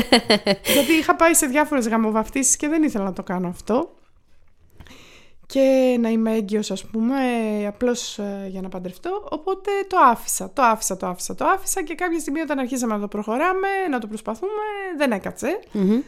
γιατί 0.74 0.92
είχα 0.98 1.16
πάει 1.16 1.34
σε 1.34 1.46
διάφορες 1.46 1.88
γαμοβαφτίσεις 1.88 2.56
και 2.56 2.68
δεν 2.68 2.82
ήθελα 2.82 3.04
να 3.04 3.12
το 3.12 3.22
κάνω 3.22 3.48
αυτό. 3.48 3.94
Και 5.46 5.96
να 6.00 6.08
είμαι 6.08 6.32
έγκυος 6.32 6.70
ας 6.70 6.84
πούμε, 6.84 7.16
απλώς 7.66 8.18
ε, 8.18 8.46
για 8.48 8.60
να 8.60 8.68
παντρευτώ. 8.68 9.28
Οπότε 9.30 9.70
το 9.86 9.96
άφησα, 9.98 10.52
το 10.52 10.62
άφησα, 10.62 10.96
το 10.96 11.06
άφησα, 11.06 11.34
το 11.34 11.44
άφησα 11.44 11.82
και 11.82 11.94
κάποια 11.94 12.18
στιγμή 12.18 12.40
όταν 12.40 12.58
αρχίσαμε 12.58 12.94
να 12.94 13.00
το 13.00 13.08
προχωράμε, 13.08 13.68
να 13.90 13.98
το 13.98 14.06
προσπαθούμε, 14.06 14.62
δεν 14.96 15.12
έκατσε. 15.12 15.60
Μμμ. 15.72 16.00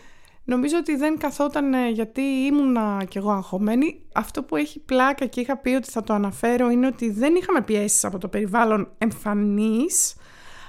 Νομίζω 0.49 0.77
ότι 0.79 0.97
δεν 0.97 1.19
καθόταν 1.19 1.75
ε, 1.75 1.89
γιατί 1.91 2.21
ήμουνα 2.21 3.05
κι 3.09 3.19
εγώ 3.19 3.31
αγχωμένη. 3.31 4.03
Αυτό 4.15 4.43
που 4.43 4.57
έχει 4.57 4.79
πλάκα 4.81 5.27
και 5.27 5.41
είχα 5.41 5.57
πει 5.57 5.71
ότι 5.71 5.91
θα 5.91 6.03
το 6.03 6.13
αναφέρω 6.13 6.71
είναι 6.71 6.87
ότι 6.87 7.11
δεν 7.11 7.35
είχαμε 7.35 7.63
πιέσεις 7.63 8.05
από 8.05 8.19
το 8.19 8.29
περιβάλλον 8.29 8.89
εμφανής, 8.99 10.15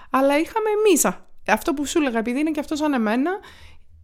αλλά 0.09 0.39
είχαμε 0.39 0.69
εμείς. 0.85 1.05
α, 1.05 1.25
Αυτό 1.47 1.73
που 1.73 1.85
σου 1.85 1.97
έλεγα, 1.99 2.19
επειδή 2.19 2.39
είναι 2.39 2.51
και 2.51 2.59
αυτό 2.59 2.75
σαν 2.75 2.93
εμένα, 2.93 3.31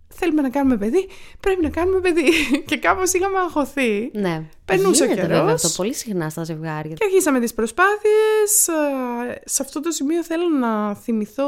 θέλουμε 0.08 0.42
να 0.42 0.50
κάνουμε 0.50 0.78
παιδί, 0.78 1.08
πρέπει 1.40 1.62
να 1.62 1.70
κάνουμε 1.70 2.00
παιδί. 2.00 2.30
και 2.70 2.78
κάπως 2.78 3.14
είχαμε 3.14 3.38
αγχωθεί. 3.40 4.12
Ναι. 4.14 4.44
Περνούσε 4.66 5.04
ο 5.04 5.06
Γίνεται 5.06 5.22
καιρός. 5.22 5.38
βέβαια 5.40 5.54
αυτό 5.54 5.70
πολύ 5.76 5.94
συχνά 5.94 6.30
στα 6.30 6.44
ζευγάρια. 6.44 6.94
Και 6.96 7.04
αρχίσαμε 7.06 7.40
τις 7.40 7.54
προσπάθειες. 7.54 8.68
Ε, 8.68 9.42
Σε 9.46 9.62
αυτό 9.62 9.80
το 9.80 9.92
σημείο 9.92 10.24
θέλω 10.24 10.48
να 10.60 10.96
θυμηθώ 10.96 11.46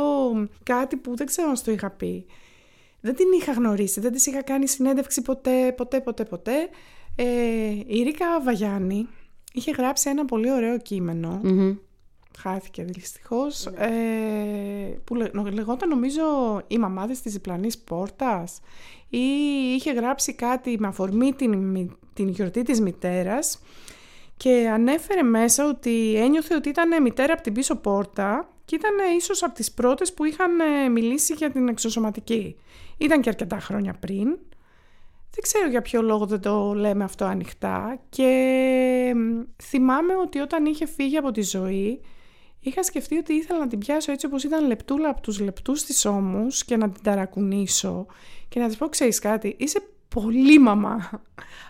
κάτι 0.63 0.95
που 0.95 1.15
δεν 1.15 1.25
ξέρω 1.25 1.49
αν 1.49 1.55
στο 1.55 1.71
είχα 1.71 1.89
πει. 1.89 2.25
Δεν 3.05 3.15
την 3.15 3.25
είχα 3.39 3.51
γνωρίσει, 3.51 3.99
δεν 3.99 4.11
της 4.11 4.25
είχα 4.25 4.41
κάνει 4.41 4.67
συνέντευξη 4.67 5.21
ποτέ, 5.21 5.73
ποτέ, 5.77 6.01
ποτέ, 6.01 6.23
ποτέ. 6.25 6.69
Ε, 7.15 7.25
η 7.85 8.01
Ρίκα 8.03 8.41
Βαγιάννη 8.43 9.07
είχε 9.53 9.71
γράψει 9.71 10.09
ένα 10.09 10.25
πολύ 10.25 10.51
ωραίο 10.51 10.77
κείμενο, 10.77 11.39
Μμμ. 11.43 11.75
χάθηκε 12.37 12.83
δυστυχώς, 12.83 13.65
ε, 13.65 13.89
που 15.03 15.15
λε- 15.15 15.53
λεγόταν 15.53 15.89
νομίζω 15.89 16.23
«Οι 16.67 16.77
μαμάδες 16.77 17.21
της 17.21 17.33
διπλανής 17.33 17.77
πόρτας» 17.77 18.59
ή 19.09 19.17
είχε 19.75 19.91
γράψει 19.91 20.33
κάτι 20.33 20.75
με 20.79 20.87
αφορμή 20.87 21.33
την, 21.33 21.53
μη- 21.57 21.91
την 22.13 22.27
γιορτή 22.27 22.61
της 22.63 22.81
μητέρας 22.81 23.61
και 24.37 24.69
ανέφερε 24.73 25.21
μέσα 25.21 25.67
ότι 25.67 26.15
ένιωθε 26.15 26.55
ότι 26.55 26.69
ήταν 26.69 27.01
μητέρα 27.01 27.33
από 27.33 27.41
την 27.41 27.53
πίσω 27.53 27.75
πόρτα 27.75 28.49
και 28.65 28.75
ήταν 28.75 28.91
ίσως 29.17 29.43
από 29.43 29.53
τις 29.55 29.71
πρώτες 29.71 30.13
που 30.13 30.23
είχαν 30.25 30.59
ε, 30.59 30.89
μιλήσει 30.89 31.33
για 31.33 31.51
την 31.51 31.67
εξωσωματική. 31.67 32.55
Ήταν 32.97 33.21
και 33.21 33.29
αρκετά 33.29 33.59
χρόνια 33.59 33.93
πριν. 33.93 34.27
Δεν 35.35 35.43
ξέρω 35.43 35.69
για 35.69 35.81
ποιο 35.81 36.01
λόγο 36.01 36.25
δεν 36.25 36.39
το 36.39 36.73
λέμε 36.73 37.03
αυτό 37.03 37.25
ανοιχτά 37.25 37.99
και 38.09 39.13
μ, 39.15 39.41
θυμάμαι 39.63 40.15
ότι 40.15 40.39
όταν 40.39 40.65
είχε 40.65 40.85
φύγει 40.85 41.17
από 41.17 41.31
τη 41.31 41.41
ζωή 41.41 42.01
είχα 42.59 42.83
σκεφτεί 42.83 43.17
ότι 43.17 43.33
ήθελα 43.33 43.59
να 43.59 43.67
την 43.67 43.79
πιάσω 43.79 44.11
έτσι 44.11 44.25
όπως 44.25 44.43
ήταν 44.43 44.67
λεπτούλα 44.67 45.09
από 45.09 45.21
τους 45.21 45.39
λεπτούς 45.39 45.83
της 45.83 46.05
ώμους 46.05 46.65
και 46.65 46.77
να 46.77 46.89
την 46.89 47.03
ταρακουνήσω 47.03 48.05
και 48.49 48.59
να 48.59 48.67
της 48.67 48.77
πω 48.77 48.89
ξέρεις 48.89 49.19
κάτι, 49.19 49.55
είσαι 49.59 49.79
πολύ 50.21 50.59
μαμά. 50.59 51.09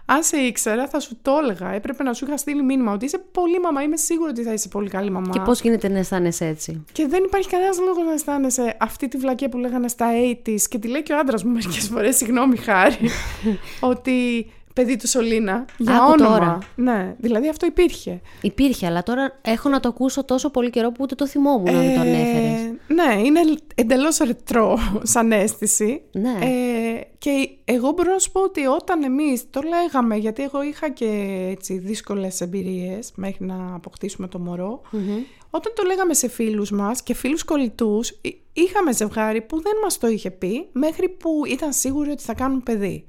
Αν 0.06 0.24
σε 0.24 0.38
ήξερα 0.38 0.88
θα 0.88 1.00
σου 1.00 1.18
το 1.22 1.32
έλεγα, 1.42 1.74
έπρεπε 1.74 2.04
να 2.04 2.14
σου 2.14 2.26
είχα 2.26 2.38
στείλει 2.38 2.64
μήνυμα 2.64 2.92
ότι 2.92 3.06
είσαι 3.06 3.18
πολύ 3.18 3.60
μαμά, 3.60 3.82
είμαι 3.82 3.98
σίγουρη 3.98 4.30
ότι 4.30 4.44
θα 4.44 4.54
είσαι 4.54 4.68
πολύ 4.68 4.90
καλή 4.90 5.10
μαμά. 5.12 5.30
Και 5.32 5.40
πώς 5.40 5.62
γίνεται 5.62 5.90
να 5.90 5.98
αισθάνεσαι 5.98 6.46
έτσι; 6.46 6.84
Και 6.92 7.08
δεν 7.08 7.24
υπάρχει 7.24 7.50
κανένας 7.50 7.80
λόγος 7.80 8.06
να 8.06 8.14
αισθάνεσαι 8.14 8.78
αυτή 8.80 9.08
τη 9.08 9.18
βλακία 9.18 9.50
που 9.50 9.58
λέγανε 9.58 9.88
στα 9.88 10.08
80s 10.46 10.62
και 10.70 10.78
τη 10.78 10.88
λέει 10.88 11.04
και 11.04 11.14
ο 11.14 11.18
άντρας 11.18 11.44
μου 11.44 11.52
μερικές 11.52 11.88
φορές, 11.88 12.16
συγγνώμη 12.16 12.58
χάρη, 12.58 13.10
ότι 13.92 14.48
παιδί 14.76 14.96
του 14.96 15.08
Σολίνα 15.08 15.66
για 15.78 15.96
Άκου 15.96 16.12
όνομα. 16.20 16.38
τώρα. 16.40 16.58
Ναι, 16.76 17.16
δηλαδή 17.20 17.50
αυτό 17.50 17.66
υπήρχε. 17.66 18.22
Υπήρχε, 18.42 18.86
αλλά 18.86 19.04
τώρα 19.04 19.40
έχω 19.42 19.70
να 19.70 19.80
το 19.80 19.88
ακούσω 19.88 20.24
τόσο 20.26 20.50
πολύ 20.50 20.70
καιρό 20.70 20.90
που 20.92 20.98
ούτε 21.00 21.16
το 21.16 21.28
θυμόμουν 21.28 21.74
να 21.74 21.80
μην 21.80 21.94
το 21.94 22.00
ανέφερες. 22.00 22.60
Ε, 22.60 22.94
ναι, 22.94 23.22
είναι 23.26 23.40
εντελώς 23.76 24.18
ρετρό 24.18 24.78
σαν 25.04 25.32
αίσθηση. 25.32 26.02
Ναι. 26.12 26.38
Ε, 26.42 27.02
και 27.18 27.50
εγώ 27.66 27.92
μπορώ 27.92 28.12
να 28.12 28.20
σου 28.20 28.32
πω 28.32 28.42
ότι 28.42 28.66
όταν 28.66 29.04
εμείς 29.04 29.50
το 29.50 29.62
λέγαμε, 29.62 30.16
γιατί 30.16 30.44
εγώ 30.44 30.64
είχα 30.64 30.90
και 30.90 31.38
έτσι 31.52 31.78
δύσκολες 31.78 32.42
εμπειρίες 32.42 33.12
μέχρι 33.16 33.46
να 33.46 33.76
αποκτήσουμε 33.76 34.28
το 34.28 34.40
μωρό, 34.40 34.82
όταν 35.50 35.74
το 35.76 35.84
λέγαμε 35.86 36.14
σε 36.14 36.28
φίλους 36.30 36.72
μας 36.72 37.04
και 37.04 37.14
φίλους 37.14 37.44
κολλητούς, 37.44 38.10
εί- 38.22 38.38
είχαμε 38.54 38.94
ζευγάρι 38.94 39.42
που 39.42 39.62
δεν 39.62 39.74
μας 39.84 39.98
το 39.98 40.08
είχε 40.08 40.32
πει 40.32 40.68
μέχρι 40.72 41.10
που 41.10 41.30
ήταν 41.48 41.74
σίγουροι 41.74 42.10
ότι 42.10 42.24
θα 42.24 42.34
κάνουν 42.34 42.64
παιδί. 42.64 43.06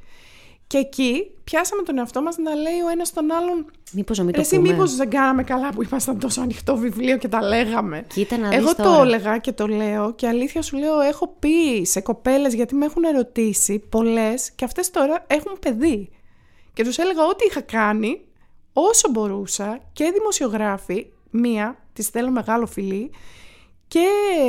Και 0.67 0.79
εκεί 0.79 1.31
πιάσαμε 1.45 1.83
τον 1.83 1.99
εαυτό 1.99 2.23
μας 2.23 2.37
να 2.37 2.55
λέει 2.55 2.81
ο 2.87 2.89
ένας 2.89 3.13
τον 3.13 3.33
άλλον 3.33 3.71
Μήπως 3.93 4.19
να 4.19 4.25
μην 4.25 4.33
«Ρε 4.35 4.41
το 4.41 4.47
εσύ 4.47 4.57
πούμε. 4.57 4.73
μήπως 4.73 4.97
δεν 4.97 5.11
κάναμε 5.11 5.43
καλά 5.43 5.69
που 5.71 5.83
ήμασταν 5.83 6.19
τόσο 6.19 6.41
ανοιχτό 6.41 6.77
βιβλίο 6.77 7.17
και 7.19 7.29
τα 7.29 7.43
λέγαμε. 7.43 8.05
Κοίτα 8.09 8.37
να 8.39 8.49
δεις 8.49 8.59
Εγώ 8.59 8.75
το 8.75 8.83
τώρα. 8.83 9.03
έλεγα 9.03 9.39
και 9.39 9.53
το 9.53 9.67
λέω 9.67 10.15
και 10.15 10.27
αλήθεια 10.29 10.63
σου 10.63 10.77
λέω 10.77 11.01
έχω 11.01 11.37
πει 11.39 11.85
σε 11.85 12.01
κοπέλες 12.01 12.55
γιατί 12.55 12.75
με 12.75 12.85
έχουν 12.85 13.05
ερωτήσει 13.05 13.79
πολλές 13.79 14.51
και 14.51 14.65
αυτές 14.65 14.91
τώρα 14.91 15.25
έχουν 15.27 15.59
παιδί. 15.61 16.11
Και 16.73 16.85
τους 16.85 16.99
έλεγα 16.99 17.25
ό,τι 17.27 17.45
είχα 17.45 17.61
κάνει 17.61 18.21
όσο 18.73 19.11
μπορούσα 19.11 19.79
και 19.93 20.11
δημοσιογράφοι, 20.15 21.07
μία, 21.31 21.79
της 21.93 22.09
θέλω 22.09 22.31
μεγάλο 22.31 22.67
φιλί 22.67 23.11
και 23.89 24.07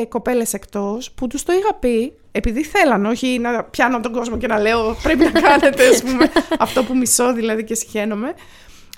κοπέλες 0.10 0.54
εκτός 0.54 1.12
που 1.12 1.28
τους 1.28 1.44
το 1.44 1.54
είχα 1.54 1.74
πει 1.74 2.14
επειδή 2.38 2.64
θέλαν, 2.64 3.06
όχι 3.06 3.40
να 3.40 3.64
πιάνω 3.64 4.00
τον 4.00 4.12
κόσμο 4.12 4.38
και 4.38 4.48
να 4.48 4.60
λέω 4.60 4.96
πρέπει 5.04 5.24
να 5.24 5.42
κάνετε 5.42 5.88
ας 5.88 6.04
πούμε, 6.04 6.32
αυτό 6.60 6.84
που 6.84 6.98
μισώ 6.98 7.34
δηλαδή 7.34 7.64
και 7.64 7.76
συχαίνομαι. 7.76 8.34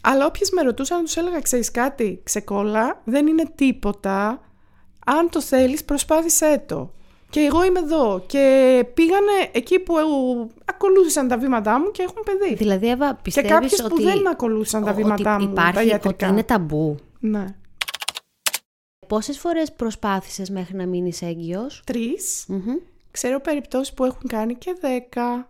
Αλλά 0.01 0.25
όποιες 0.25 0.51
με 0.51 0.61
ρωτούσαν, 0.61 1.03
τους 1.03 1.15
έλεγα: 1.15 1.41
Ξέρεις 1.41 1.71
κάτι, 1.71 2.21
ξεκόλα, 2.23 3.01
δεν 3.03 3.27
είναι 3.27 3.43
τίποτα. 3.55 4.41
Αν 5.05 5.29
το 5.29 5.41
θέλεις, 5.41 5.83
προσπάθησέ 5.83 6.63
το. 6.67 6.93
Και 7.29 7.39
εγώ 7.39 7.63
είμαι 7.63 7.79
εδώ. 7.79 8.23
Και 8.27 8.85
πήγανε 8.93 9.31
εκεί 9.51 9.79
που 9.79 9.93
ακολούθησαν 10.65 11.27
τα 11.27 11.37
βήματά 11.37 11.79
μου 11.79 11.91
και 11.91 12.03
έχουν 12.03 12.23
παιδί. 12.25 12.55
Δηλαδή, 12.55 12.89
Εύα, 12.89 13.07
Και 13.13 13.19
πιστεύεις 13.23 13.51
κάποιες 13.51 13.79
ότι... 13.79 13.89
που 13.89 14.01
δεν 14.01 14.27
ακολούθησαν 14.27 14.83
τα 14.83 14.91
ότι 14.91 15.01
βήματά 15.01 15.39
μου, 15.39 15.49
υπάρχει, 15.51 15.73
τα 15.73 15.83
ιατρικά. 15.83 16.25
Ότι 16.25 16.33
είναι 16.33 16.43
ταμπού. 16.43 16.97
Ναι. 17.19 17.45
Πόσες 19.07 19.39
φορές 19.39 19.73
προσπάθησες 19.73 20.49
μέχρι 20.49 20.75
να 20.75 20.85
μείνεις 20.85 21.21
έγκυος; 21.21 21.81
Τρεις. 21.85 22.45
Μμμ. 22.47 22.75
Ξέρω 23.11 23.39
περιπτώσεις 23.41 23.93
που 23.93 24.03
έχουν 24.03 24.27
κάνει 24.27 24.55
και 24.55 24.77
δέκα 24.81 25.49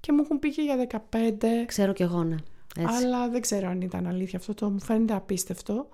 και 0.00 0.12
μου 0.12 0.20
έχουν 0.24 0.38
πει 0.38 0.50
και 0.50 0.62
για 0.62 0.76
δεκαπέντε. 0.76 1.64
Ξέρω 1.66 1.92
κι 1.92 2.02
εγώ, 2.02 2.24
ναι. 2.24 2.36
Έτσι. 2.76 3.04
Αλλά 3.04 3.28
δεν 3.28 3.40
ξέρω 3.40 3.68
αν 3.68 3.80
ήταν 3.80 4.06
αλήθεια 4.06 4.38
αυτό 4.38 4.54
το 4.54 4.70
μου 4.70 4.80
φαίνεται 4.80 5.14
απίστευτο. 5.14 5.88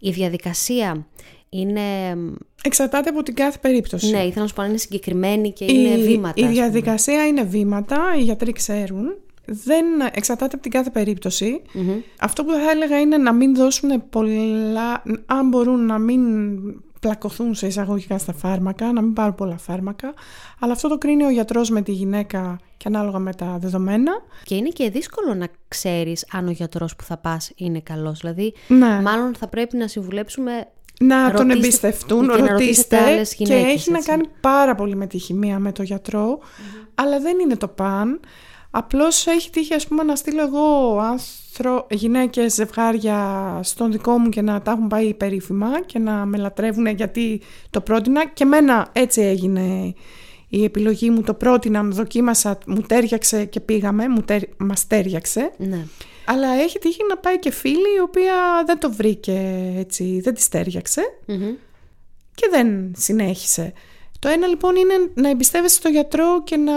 Η 0.00 0.10
διαδικασία 0.10 1.06
είναι... 1.48 2.16
Εξαρτάται 2.62 3.08
από 3.08 3.22
την 3.22 3.34
κάθε 3.34 3.58
περίπτωση. 3.58 4.10
Ναι, 4.10 4.24
ήθελα 4.24 4.42
να 4.42 4.46
σου 4.46 4.54
πω 4.54 4.62
να 4.62 4.68
είναι 4.68 4.76
συγκεκριμένη 4.76 5.52
και 5.52 5.64
είναι 5.64 5.96
βήματα. 5.96 6.40
Η 6.40 6.42
ας 6.42 6.48
πούμε. 6.48 6.60
διαδικασία 6.60 7.26
είναι 7.26 7.42
βήματα, 7.42 8.14
οι 8.18 8.22
γιατροί 8.22 8.52
ξέρουν. 8.52 9.16
Δεν 9.44 9.84
εξαρτάται 10.12 10.54
από 10.54 10.62
την 10.62 10.70
κάθε 10.70 10.90
περίπτωση. 10.90 11.62
Μμμ. 11.72 12.00
Αυτό 12.20 12.44
που 12.44 12.52
θα 12.52 12.70
έλεγα 12.70 13.00
είναι 13.00 13.16
να 13.16 13.32
μην 13.32 13.54
δώσουν 13.54 14.08
πολλά, 14.10 15.02
αν 15.26 15.48
μπορούν 15.48 15.86
να 15.86 15.98
μην 15.98 16.20
πλακωθούν 17.06 17.54
σε 17.54 17.66
εισαγωγικά 17.66 18.18
στα 18.18 18.32
φάρμακα, 18.32 18.92
να 18.92 19.00
μην 19.00 19.12
πάρουν 19.12 19.34
πολλά 19.34 19.58
φάρμακα. 19.58 20.14
Αλλά 20.60 20.72
αυτό 20.72 20.88
το 20.88 20.98
κρίνει 20.98 21.24
ο 21.24 21.30
γιατρός 21.30 21.70
με 21.70 21.82
τη 21.82 21.92
γυναίκα 21.92 22.58
και 22.76 22.88
ανάλογα 22.88 23.18
με 23.18 23.34
τα 23.34 23.56
δεδομένα. 23.60 24.12
Και 24.44 24.54
είναι 24.54 24.68
και 24.68 24.90
δύσκολο 24.90 25.34
να 25.34 25.46
ξέρεις 25.68 26.26
αν 26.32 26.48
ο 26.48 26.50
γιατρός 26.50 26.96
που 26.96 27.04
θα 27.04 27.16
πας 27.16 27.50
είναι 27.56 27.80
καλός. 27.80 28.18
Δηλαδή, 28.20 28.54
Ναι. 28.68 29.00
μάλλον 29.02 29.34
θα 29.34 29.48
πρέπει 29.48 29.76
να 29.76 29.86
συμβουλέψουμε 29.88 30.52
να 31.00 31.24
τον 31.30 31.30
Ρωτήστε- 31.48 31.52
εμπιστευτούν, 31.64 32.20
και 32.20 32.26
να 32.26 32.32
ρωτήσετε 32.36 32.52
ρωτήστε 32.52 32.96
άλλες 32.98 33.34
και 33.34 33.44
γυναίκες, 33.44 33.72
έχει 33.72 33.90
να 33.90 33.96
έτσι. 33.96 34.08
κάνει 34.10 34.24
πάρα 34.40 34.74
πολύ 34.74 34.96
με 34.96 35.06
τη 35.06 35.18
χημεία 35.18 35.58
με 35.58 35.72
το 35.72 35.82
γιατρο 35.82 36.38
αλλά 36.94 37.20
δεν 37.20 37.38
είναι 37.38 37.56
το 37.56 37.68
παν. 37.68 38.20
Απλώς 38.74 39.26
έχει 39.26 39.50
τύχει 39.50 39.74
ας 39.74 39.86
πούμε 39.86 40.02
να 40.02 40.16
στείλω 40.16 40.42
εγώ 40.42 40.98
άνθρω... 40.98 41.86
γυναίκες, 41.90 42.54
ζευγάρια 42.54 43.60
στον 43.62 43.92
δικό 43.92 44.18
μου 44.18 44.28
και 44.28 44.42
να 44.42 44.62
τα 44.62 44.70
έχουν 44.70 44.88
πάει 44.88 45.14
περίφημα 45.14 45.82
και 45.82 45.98
να 45.98 46.12
με 46.12 46.38
λατρεύουν 46.38 46.86
γιατί 46.86 47.40
το 47.70 47.80
πρότεινα 47.80 48.26
και 48.28 48.44
μένα 48.44 48.88
έτσι 48.92 49.20
έγινε 49.20 49.94
η 50.48 50.64
επιλογή 50.64 51.10
μου, 51.10 51.22
το 51.22 51.34
πρότεινα, 51.34 51.82
δοκίμασα, 51.82 52.58
μου 52.66 52.80
τέριαξε 52.80 53.44
και 53.44 53.60
πήγαμε, 53.60 54.08
μου 54.08 54.22
τερ... 54.22 54.42
μας 54.56 54.86
τέριαξε. 54.86 55.52
ναι. 55.56 55.86
Αλλά 56.24 56.48
έχει 56.48 56.78
τύχει 56.78 57.00
να 57.08 57.16
πάει 57.16 57.38
και 57.38 57.50
φίλη 57.50 57.94
η 57.96 58.00
οποία 58.02 58.34
δεν 58.66 58.78
το 58.78 58.92
βρήκε 58.92 59.72
έτσι, 59.76 60.20
δεν 60.20 60.34
της 60.34 60.48
τέριαξε 60.48 61.02
Μμμ. 61.26 61.54
και 62.34 62.48
δεν 62.50 62.92
συνέχισε. 62.96 63.72
Το 64.22 64.28
ένα 64.28 64.46
λοιπόν 64.46 64.76
είναι 64.76 64.94
να 65.14 65.28
εμπιστεύεσαι 65.28 65.74
στον 65.74 65.90
γιατρό 65.92 66.42
και 66.44 66.56
να 66.56 66.72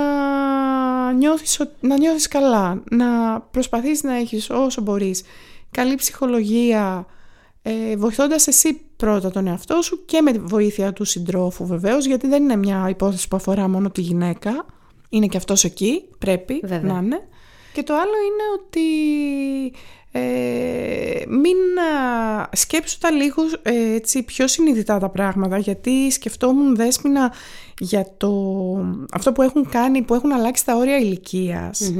νιώθεις, 1.13 1.59
ο- 1.59 1.71
να 1.79 1.97
νιώθεις 1.97 2.27
καλά, 2.27 2.83
να 2.91 3.39
προσπαθείς 3.41 4.03
να 4.03 4.13
έχεις 4.15 4.49
όσο 4.49 4.81
μπορείς 4.81 5.23
καλή 5.71 5.95
ψυχολογία, 5.95 7.05
ε, 7.61 7.95
βοηθώντας 7.97 8.47
εσύ 8.47 8.81
πρώτα 8.95 9.31
τον 9.31 9.47
εαυτό 9.47 9.81
σου 9.81 10.05
και 10.05 10.21
με 10.21 10.31
τη 10.31 10.39
βοήθεια 10.39 10.93
του 10.93 11.03
συντρόφου 11.03 11.65
βεβαίως, 11.65 12.05
γιατί 12.05 12.27
δεν 12.27 12.43
είναι 12.43 12.55
μια 12.55 12.89
υπόθεση 12.89 13.27
που 13.27 13.35
αφορά 13.35 13.67
μόνο 13.67 13.89
τη 13.89 14.01
γυναίκα, 14.01 14.65
είναι 15.09 15.27
και 15.27 15.37
αυτός 15.37 15.63
εκεί, 15.63 16.03
πρέπει 16.19 16.59
Βέβαια. 16.63 16.93
να 16.93 16.99
είναι. 17.03 17.27
Και 17.73 17.83
το 17.83 17.93
άλλο 17.93 18.13
είναι 18.25 18.43
ότι 18.59 18.81
ε, 20.11 21.23
μην 21.27 21.57
α, 22.45 22.49
σκέψου 22.55 22.97
τα 22.97 23.11
λίγο 23.11 23.41
ε, 23.61 23.93
έτσι, 23.93 24.23
πιο 24.23 24.47
συνειδητά 24.47 24.99
τα 24.99 25.09
πράγματα 25.09 25.57
γιατί 25.57 26.11
σκεφτόμουν 26.11 26.75
δέσποινα 26.75 27.33
για 27.79 28.07
το, 28.17 28.31
αυτό 29.11 29.31
που 29.31 29.41
έχουν 29.41 29.69
κάνει, 29.69 30.01
που 30.01 30.13
έχουν 30.13 30.31
αλλάξει 30.31 30.65
τα 30.65 30.75
όρια 30.75 30.97
ηλικίας 30.97 31.91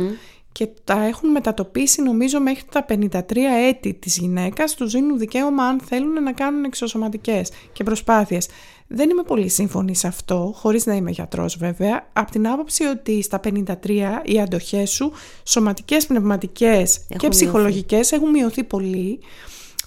και 0.56 0.70
τα 0.84 1.04
έχουν 1.04 1.30
μετατοπίσει 1.32 2.02
νομίζω 2.02 2.40
μέχρι 2.40 2.64
τα 2.72 2.86
53 2.90 3.20
έτη 3.68 3.94
της 3.94 4.18
γυναίκας 4.18 4.74
τους 4.74 4.92
δίνουν 4.92 5.18
δικαίωμα 5.18 5.64
αν 5.64 5.80
θέλουν 5.80 6.24
να 6.24 6.32
κάνουν 6.32 6.64
εξωσωματικές 6.64 7.52
και 7.74 7.84
προσπάθειες. 7.84 8.48
Δεν 8.88 9.10
είμαι 9.10 9.24
πολύ 9.24 9.50
σύμφωνη 9.50 9.96
σε 9.96 10.08
αυτό, 10.08 10.52
χωρίς 10.56 10.86
να 10.86 10.94
είμαι 10.94 11.12
γιατρός 11.12 11.58
βέβαια, 11.58 12.08
από 12.14 12.32
την 12.32 12.48
άποψη 12.48 12.84
ότι 12.84 13.22
στα 13.22 13.40
53 13.40 14.22
οι 14.24 14.40
αντοχές 14.42 14.90
σου, 14.90 15.12
σωματικές, 15.44 16.06
πνευματικές 16.06 16.98
και 16.98 17.06
μειωθεί. 17.10 17.30
ψυχολογικές 17.30 18.12
έχουν 18.12 18.30
μειωθεί 18.30 18.64
πολύ, 18.64 19.20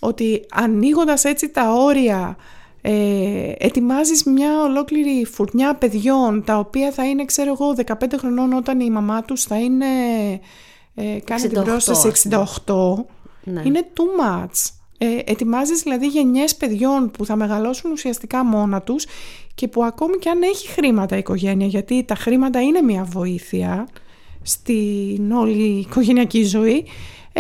ότι 0.01 0.45
ανοίγοντας 0.51 1.25
έτσι 1.25 1.49
τα 1.49 1.73
όρια 1.73 2.37
ε, 2.83 3.53
ετοιμάζεις 3.59 4.25
μια 4.25 4.63
ολόκληρη 4.63 5.25
φουρνιά 5.25 5.75
παιδιών 5.75 6.45
τα 6.45 6.59
οποία 6.59 6.93
θα 6.93 7.09
είναι 7.09 7.25
ξέρω 7.25 7.51
εγώ 7.53 7.75
15 7.87 7.93
χρονών 8.19 8.53
όταν 8.53 8.81
η 8.81 8.91
μαμά 8.91 9.23
τους 9.23 9.43
θα 9.43 9.59
είναι 9.59 9.87
ε, 10.95 11.19
κάνει 11.25 11.49
την 11.49 11.63
πρόσθεση 11.63 12.13
68 12.31 12.45
ναι. 13.45 13.63
είναι 13.65 13.87
too 13.95 14.25
much 14.25 14.71
ε, 14.99 15.07
ετοιμάζεις 15.25 15.83
δηλαδή 15.83 16.07
γενιές 16.07 16.57
παιδιών 16.57 17.11
που 17.11 17.25
θα 17.25 17.37
μεγαλώσουν 17.37 17.91
ουσιαστικά 17.91 18.45
μόνα 18.45 18.83
τους 18.83 19.07
και 19.55 19.69
που 19.69 19.85
ακόμη 19.85 20.19
και 20.19 20.31
αν 20.31 20.43
έχει 20.43 20.69
χρήματα 20.69 21.15
η 21.17 21.19
οικογένεια 21.19 21.67
γιατί 21.67 22.05
τα 22.05 22.15
χρήματα 22.15 22.63
είναι 22.63 22.83
μια 22.83 23.05
βοήθεια 23.05 23.89
στην 24.43 25.33
όλη 25.33 25.79
οικογενειακή 25.79 26.45
ζωή 26.45 26.87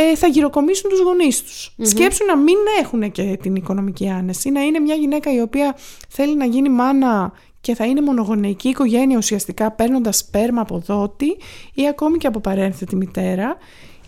ε, 0.01 0.17
θα 0.17 0.27
γυροκομίσουν 0.27 0.91
τους 0.91 1.01
γονείς 1.01 1.43
τους. 1.43 1.75
mm 1.79 1.87
Σκέψουν 1.87 2.27
να 2.27 2.37
μην 2.37 2.57
έχουν 2.81 3.13
και 3.13 3.39
την 3.43 3.55
οικονομική 3.55 4.09
άνεση, 4.09 4.51
να 4.51 4.61
είναι 4.61 4.79
μια 4.79 4.95
γυναίκα 4.95 5.33
η 5.33 5.41
οποία 5.41 5.77
θέλει 6.09 6.37
να 6.37 6.45
γίνει 6.45 6.69
μάνα 6.69 7.33
και 7.61 7.75
θα 7.75 7.87
είναι 7.87 8.01
μονογονεϊκή 8.01 8.69
οικογένεια 8.69 9.17
ουσιαστικά 9.17 9.73
παίρνοντας 9.73 10.17
σπέρμα 10.17 10.61
από 10.61 10.79
δότη 10.79 11.37
ή 11.75 11.89
ακόμη 11.89 12.19
και 12.19 12.27
από 12.27 12.41
παρένθετη 12.41 12.97
μητέρα 12.97 13.57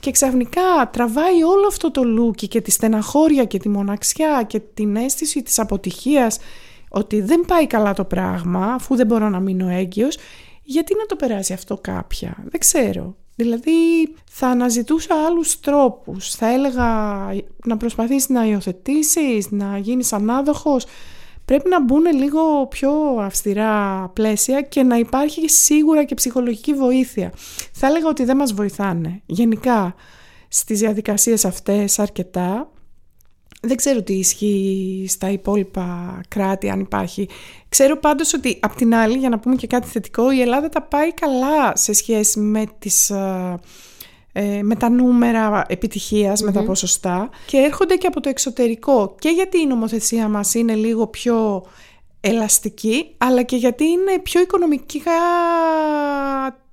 και 0.01 0.11
ξαφνικά 0.11 0.91
τραβάει 0.93 1.43
όλο 1.43 1.67
αυτό 1.67 1.91
το 1.91 2.05
λούκι 2.05 2.49
και 2.49 2.61
τη 2.61 2.71
στεναχώρια 2.71 3.45
και 3.45 3.59
τη 3.59 3.69
μοναξιά 3.69 4.43
και 4.47 4.61
την 4.61 4.97
αίσθηση 4.97 5.43
της 5.43 5.59
αποτυχίας 5.59 6.39
ότι 6.89 7.21
δεν 7.21 7.45
πάει 7.47 7.67
καλά 7.67 7.93
το 7.93 8.05
πράγμα 8.05 8.67
αφού 8.67 8.97
δεν 8.97 9.07
μπορώ 9.07 9.29
να 9.29 9.41
μείνω 9.41 9.69
έγκυος 9.69 10.17
γιατί 10.63 10.95
να 10.99 11.07
το 11.07 11.17
περάσει 11.17 11.53
αυτό 11.53 11.79
κάποια, 11.81 12.37
δεν 12.51 12.61
ξέρω. 12.61 13.17
Δηλαδή 13.43 13.73
θα 14.31 14.47
αναζητούσα 14.49 15.15
άλλους 15.27 15.61
τρόπους, 15.61 16.35
θα 16.35 16.53
έλεγα 16.53 16.87
να 17.65 17.77
προσπαθήσεις 17.77 18.29
να 18.29 18.45
υιοθετήσεις, 18.45 19.51
να 19.51 19.79
γίνεις 19.79 20.13
ανάδοχος. 20.13 20.87
Πρέπει 21.45 21.69
να 21.69 21.83
μπουν 21.85 22.05
λίγο 22.15 22.67
πιο 22.67 22.93
αυστηρά 23.21 24.09
πλαίσια 24.15 24.61
και 24.61 24.83
να 24.83 24.97
υπάρχει 24.97 25.49
σίγουρα 25.49 26.05
και 26.05 26.15
ψυχολογική 26.15 26.75
βοήθεια. 26.75 27.33
Θα 27.73 27.87
έλεγα 27.87 28.09
ότι 28.09 28.25
δεν 28.25 28.37
μας 28.37 28.53
βοηθάνε 28.53 29.23
γενικά 29.27 29.95
στις 30.49 30.79
διαδικασίες 30.79 31.45
αυτές 31.45 31.99
αρκετά. 31.99 32.71
Δεν 33.61 33.76
ξέρω 33.76 34.02
τι 34.02 34.12
ισχύει 34.12 35.07
στα 35.09 35.31
υπόλοιπα 35.31 36.21
κράτη, 36.29 36.71
αν 36.71 36.81
υπάρχει. 36.81 37.29
Ξέρω 37.69 37.97
πάντως 37.97 38.35
ότι, 38.35 38.59
απ' 38.61 38.75
την 38.75 38.95
άλλη, 38.95 39.19
για 39.19 39.29
να 39.29 39.38
πούμε 39.38 39.55
και 39.55 39.67
κάτι 39.67 39.88
θετικό, 39.88 40.33
η 40.33 40.40
Ελλάδα 40.40 40.69
τα 40.69 40.83
πάει 40.83 41.14
καλά 41.14 41.76
σε 41.76 41.93
σχέση 41.93 42.38
με, 42.40 42.64
τις, 42.79 43.11
ε, 43.11 43.55
ε, 44.33 44.62
με 44.62 44.75
τα 44.75 44.88
νούμερα 44.88 45.67
με 46.43 46.52
τα 46.52 46.62
ποσοστά 46.64 47.31
και 47.47 47.57
έρχονται 47.57 47.95
και 47.97 48.07
από 48.07 48.21
το 48.21 48.29
εξωτερικό. 48.29 49.14
Και 49.19 49.29
γιατί 49.29 49.61
η 49.61 49.67
νομοθεσία 49.67 50.29
μας 50.29 50.55
είναι 50.55 50.75
λίγο 50.75 51.07
πιο 51.07 51.64
ελαστική, 52.21 53.14
αλλά 53.19 53.43
και 53.43 53.57
γιατί 53.57 53.85
είναι 53.85 54.19
πιο 54.23 54.40
οικονομικά 54.40 55.12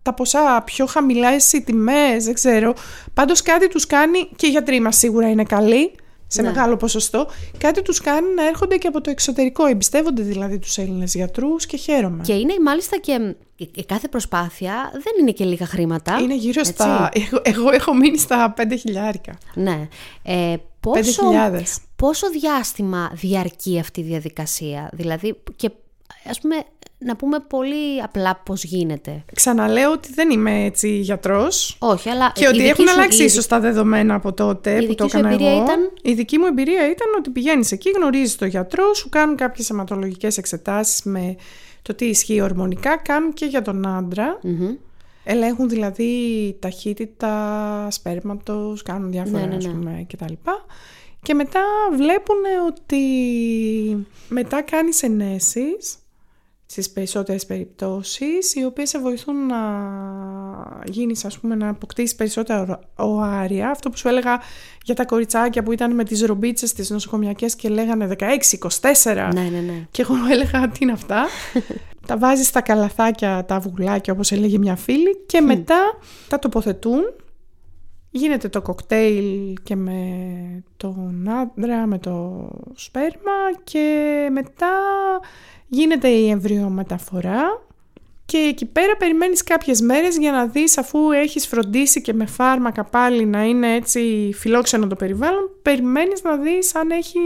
τα 0.02 0.14
ποσά, 0.14 0.62
πιο 0.66 0.86
χαμηλά 0.86 1.30
οι 1.54 1.62
τιμές, 1.62 2.26
δεν 2.26 2.34
ξέρω. 2.34 2.74
Πάντως 3.14 3.42
κάτι 3.42 3.68
τους 3.68 3.88
κάνει 3.88 4.30
και 4.36 4.48
οι 4.48 4.50
γιατροί 4.50 4.80
μας 4.80 4.98
σίγουρα 4.98 5.30
είναι 5.30 5.44
καλοί 5.44 5.92
σε 6.28 6.42
ναι. 6.42 6.48
μεγάλο 6.48 6.78
ποσοστό, 6.78 7.28
κάτι 7.58 7.82
τους 7.82 8.02
κάνει 8.02 8.34
να 8.34 8.48
έρχονται 8.48 8.78
και 8.78 8.88
από 8.88 9.02
το 9.02 9.10
εξωτερικό. 9.10 9.66
Εμπιστεύονται 9.66 10.22
δηλαδή 10.22 10.60
τους 10.60 10.78
Έλληνες 10.78 11.14
γιατρούς 11.14 11.66
και 11.66 11.78
χαίρομαι. 11.78 12.24
Και 12.24 12.34
είναι 12.34 12.54
μάλιστα 12.64 12.98
και 12.98 13.36
η 13.56 13.86
κάθε 13.86 14.08
προσπάθεια 14.08 14.90
δεν 14.94 15.14
είναι 15.22 15.32
και 15.32 15.46
λίγα 15.46 15.66
χρήματα. 15.66 16.18
Είναι 16.22 16.36
γύρω 16.36 16.64
στα... 16.64 17.10
Εγώ, 17.26 17.42
εγώ 17.44 17.72
έχω 17.72 17.94
μείνει 17.94 18.18
στα 18.18 18.54
5 18.58 18.62
χιλιάρικα. 18.80 19.38
Ναι. 19.54 19.88
Ε, 20.24 20.56
πόσο, 20.80 21.24
πόσο 21.96 22.30
διάστημα 22.30 23.12
διαρκεί 23.14 23.80
αυτή 23.80 24.00
η 24.00 24.04
διαδικασία; 24.04 24.90
Δηλαδή 24.94 25.42
και 25.56 25.72
ας 26.30 26.40
πούμε 26.40 26.56
να 26.98 27.16
πούμε 27.16 27.40
πολύ 27.40 28.02
απλά 28.04 28.42
πώς 28.46 28.64
γίνεται. 28.64 29.24
Ξαναλέω 29.34 29.92
ότι 29.92 30.14
δεν 30.14 30.30
είμαι 30.30 30.64
έτσι 30.64 30.90
γιατρός. 30.90 31.76
Όχι, 31.80 32.10
αλλά... 32.10 32.32
Και 32.36 32.48
ότι 32.48 32.68
έχουν 32.68 32.88
αλλάξει 32.88 33.24
ίσως 33.24 33.48
τα 33.48 33.60
δεδομένα 33.60 34.16
από 34.16 34.34
τότε 34.34 34.82
που 34.82 34.96
το 34.96 35.04
έκανα 35.04 35.30
εγώ. 35.30 35.64
Ήταν... 35.64 35.92
Η 36.02 36.14
δική 36.14 36.38
μου 36.38 36.46
εμπειρία 36.46 36.90
ήταν 36.90 37.08
ότι 37.18 37.30
πηγαίνεις 37.30 37.72
εκεί, 37.72 37.90
γνωρίζεις 37.90 38.36
τον 38.36 38.48
γιατρό, 38.48 38.94
σου 38.94 39.10
κάνουν 39.10 39.36
κάποιες 39.36 39.70
αιματολογικές 39.70 40.38
εξετάσεις 40.38 41.04
με 41.04 41.36
το 41.82 41.94
τι 41.94 42.06
ισχύει 42.06 42.42
ορμονικά, 42.42 42.98
κάνουν 42.98 43.34
και 43.34 43.46
για 43.46 43.62
τον 43.62 43.88
άντρα. 43.88 44.40
Ελέγχουν 45.24 45.70
δηλαδή 45.70 46.12
ταχύτητα 46.60 47.88
σπέρματος, 47.92 48.82
κάνουν 48.82 49.12
διάφορα 49.12 49.46
ναι, 49.46 49.56
ναι, 49.56 49.72
ναι. 49.72 50.06
κτλ. 50.08 50.34
Και 51.22 51.34
μετά 51.34 51.62
βλέπουν 51.96 52.36
ότι 52.68 53.02
μετά 54.30 54.62
κάνεις 54.62 55.04
ενέσεις 55.04 55.98
στις 56.70 56.90
περισσότερες 56.90 57.46
περιπτώσεις, 57.46 58.56
οι 58.56 58.66
οποίες 58.66 58.90
σε 58.90 59.00
βοηθούν 59.00 59.46
να 59.46 59.58
γίνεις, 60.86 61.26
ας 61.26 61.40
πούμε, 61.40 61.56
να 61.56 61.70
αποκτήσεις 61.70 62.16
περισσότερα 62.16 62.80
οάρια. 62.96 63.70
Αυτό 63.70 63.90
που 63.90 63.98
σου 63.98 64.08
έλεγα 64.08 64.42
για 64.84 64.96
τα 64.96 65.06
κοριτσάκια 65.06 65.64
που 65.64 65.72
ήταν 65.72 65.96
με 65.96 66.04
τις 66.04 66.22
ρομπίτσες 66.22 66.74
τις 66.74 66.90
νοσοκομιακές 66.90 67.56
και 67.56 67.70
λέγανε 67.70 68.08
16-24. 68.08 69.30
Ναι, 69.34 69.42
ναι, 69.42 69.60
ναι. 69.60 69.88
Και 69.92 70.02
εγώ 70.02 70.14
έλεγα 70.32 70.68
τι 70.68 70.78
είναι 70.82 70.92
αυτά; 70.92 71.26
τα 72.08 72.18
βάζεις 72.18 72.48
στα 72.48 72.62
καλαθάκια, 72.62 73.46
τα 73.46 73.56
αυγουλάκια 73.56 74.14
όπως 74.14 74.32
έλεγε 74.32 74.58
μια 74.58 74.76
φίλη 74.76 75.18
και 75.26 75.42
μετά 75.42 75.98
τα 76.28 76.40
τοποθετούν. 76.40 77.02
Γίνεται 78.10 78.50
το 78.50 78.62
κοκτέιλ 78.62 79.54
και 79.64 79.76
με 79.76 80.00
τον 80.78 81.30
άντρα, 81.30 81.86
με 81.86 81.98
το 82.00 82.48
σπέρμα 82.76 83.32
και 83.64 84.28
μετά 84.32 84.70
γίνεται 85.68 86.08
η 86.08 86.30
εμβριομεταφορά 86.30 87.62
και 88.26 88.38
εκεί 88.38 88.66
πέρα 88.66 88.96
περιμένεις 88.98 89.44
κάποιες 89.44 89.82
μέρες 89.82 90.18
για 90.18 90.32
να 90.32 90.46
δεις 90.46 90.78
αφού 90.78 91.12
έχεις 91.12 91.48
φροντίσει 91.48 92.02
και 92.02 92.14
με 92.14 92.26
φάρμακα 92.26 92.84
πάλι 92.84 93.26
να 93.26 93.44
είναι 93.44 93.76
έτσι 93.76 94.32
φιλόξενο 94.34 94.88
το 94.88 94.96
περιβάλλον, 94.96 95.50
περιμένεις 95.62 96.24
να 96.24 96.38
δεις 96.38 96.76
αν 96.76 96.92
έχει 96.92 97.20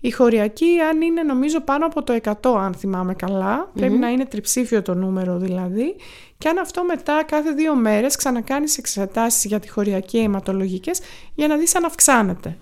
η 0.00 0.10
χωριακή, 0.10 0.78
αν 0.90 1.00
είναι 1.00 1.22
νομίζω 1.22 1.60
πάνω 1.60 1.86
από 1.86 2.02
το 2.02 2.18
100 2.22 2.32
αν 2.58 2.74
θυμάμαι 2.74 3.16
πρέπει 3.74 3.96
να 3.96 4.08
είναι 4.08 4.24
τριψήφιο 4.24 4.82
το 4.82 4.94
νούμερο 4.94 5.38
δηλαδή. 5.38 5.96
Και 6.38 6.48
αν 6.48 6.58
αυτό 6.58 6.84
μετά 6.84 7.24
κάθε 7.26 7.50
δύο 7.50 7.74
μέρες 7.74 8.16
ξανακάνεις 8.16 8.78
εξετάσεις 8.78 9.44
για 9.44 9.60
τη 9.60 9.68
χωριακή 9.68 10.18
αιματολογικές 10.18 11.00
για 11.34 11.46
να 11.46 11.56
δεις 11.56 11.74
αν 11.74 11.84
αυξάνεται 11.84 12.56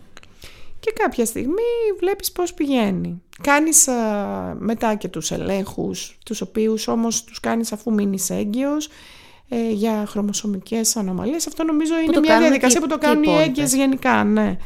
και 0.81 0.93
κάποια 0.95 1.25
στιγμή 1.25 1.63
βλέπεις 1.99 2.33
πώς 2.33 2.55
πηγαίνει. 2.55 3.23
Κάνεις 3.43 3.89
μετά 4.59 4.95
και 4.95 5.09
τους 5.09 5.31
ελέγχους, 5.31 6.19
τους 6.25 6.41
οποίους 6.41 6.89
όμως 6.89 7.25
τους 7.25 7.41
κάνεις 7.41 7.73
αφού 7.73 7.93
μείνεις 7.93 8.31
έγκυος, 8.31 8.89
ε, 9.49 9.71
για 9.71 10.07
χρωμοσωμικές 10.07 10.97
ανομαλίες. 10.97 11.47
Αυτό 11.47 11.65
νομίζω 11.65 11.99
είναι 11.99 12.21
μια 12.21 12.39
διαδικασία 12.39 12.81
που 12.81 12.87
το 12.87 12.99
κάνουν 12.99 13.23
οι 13.23 13.37
έγκυες 13.37 13.75
γενικά, 13.75 14.25
ναι. 14.25 14.57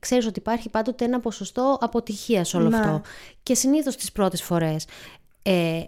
Ξέρεις 0.00 0.26
ότι 0.26 0.38
υπάρχει 0.38 0.68
πάντοτε 0.68 1.04
ένα 1.04 1.20
ποσοστό 1.20 1.78
αποτυχίας 1.80 2.54
όλο 2.54 2.68
ναι. 2.68 2.78
αυτό. 2.78 3.00
Και 3.42 3.54
συνήθως 3.54 3.96
τις 3.96 4.12
πρώτες 4.12 4.42
φορές. 4.42 4.86
Ε, 5.42 5.82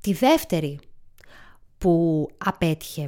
τη 0.00 0.12
δεύτερη 0.12 0.78
που 1.78 2.26
απέτυχε, 2.38 3.06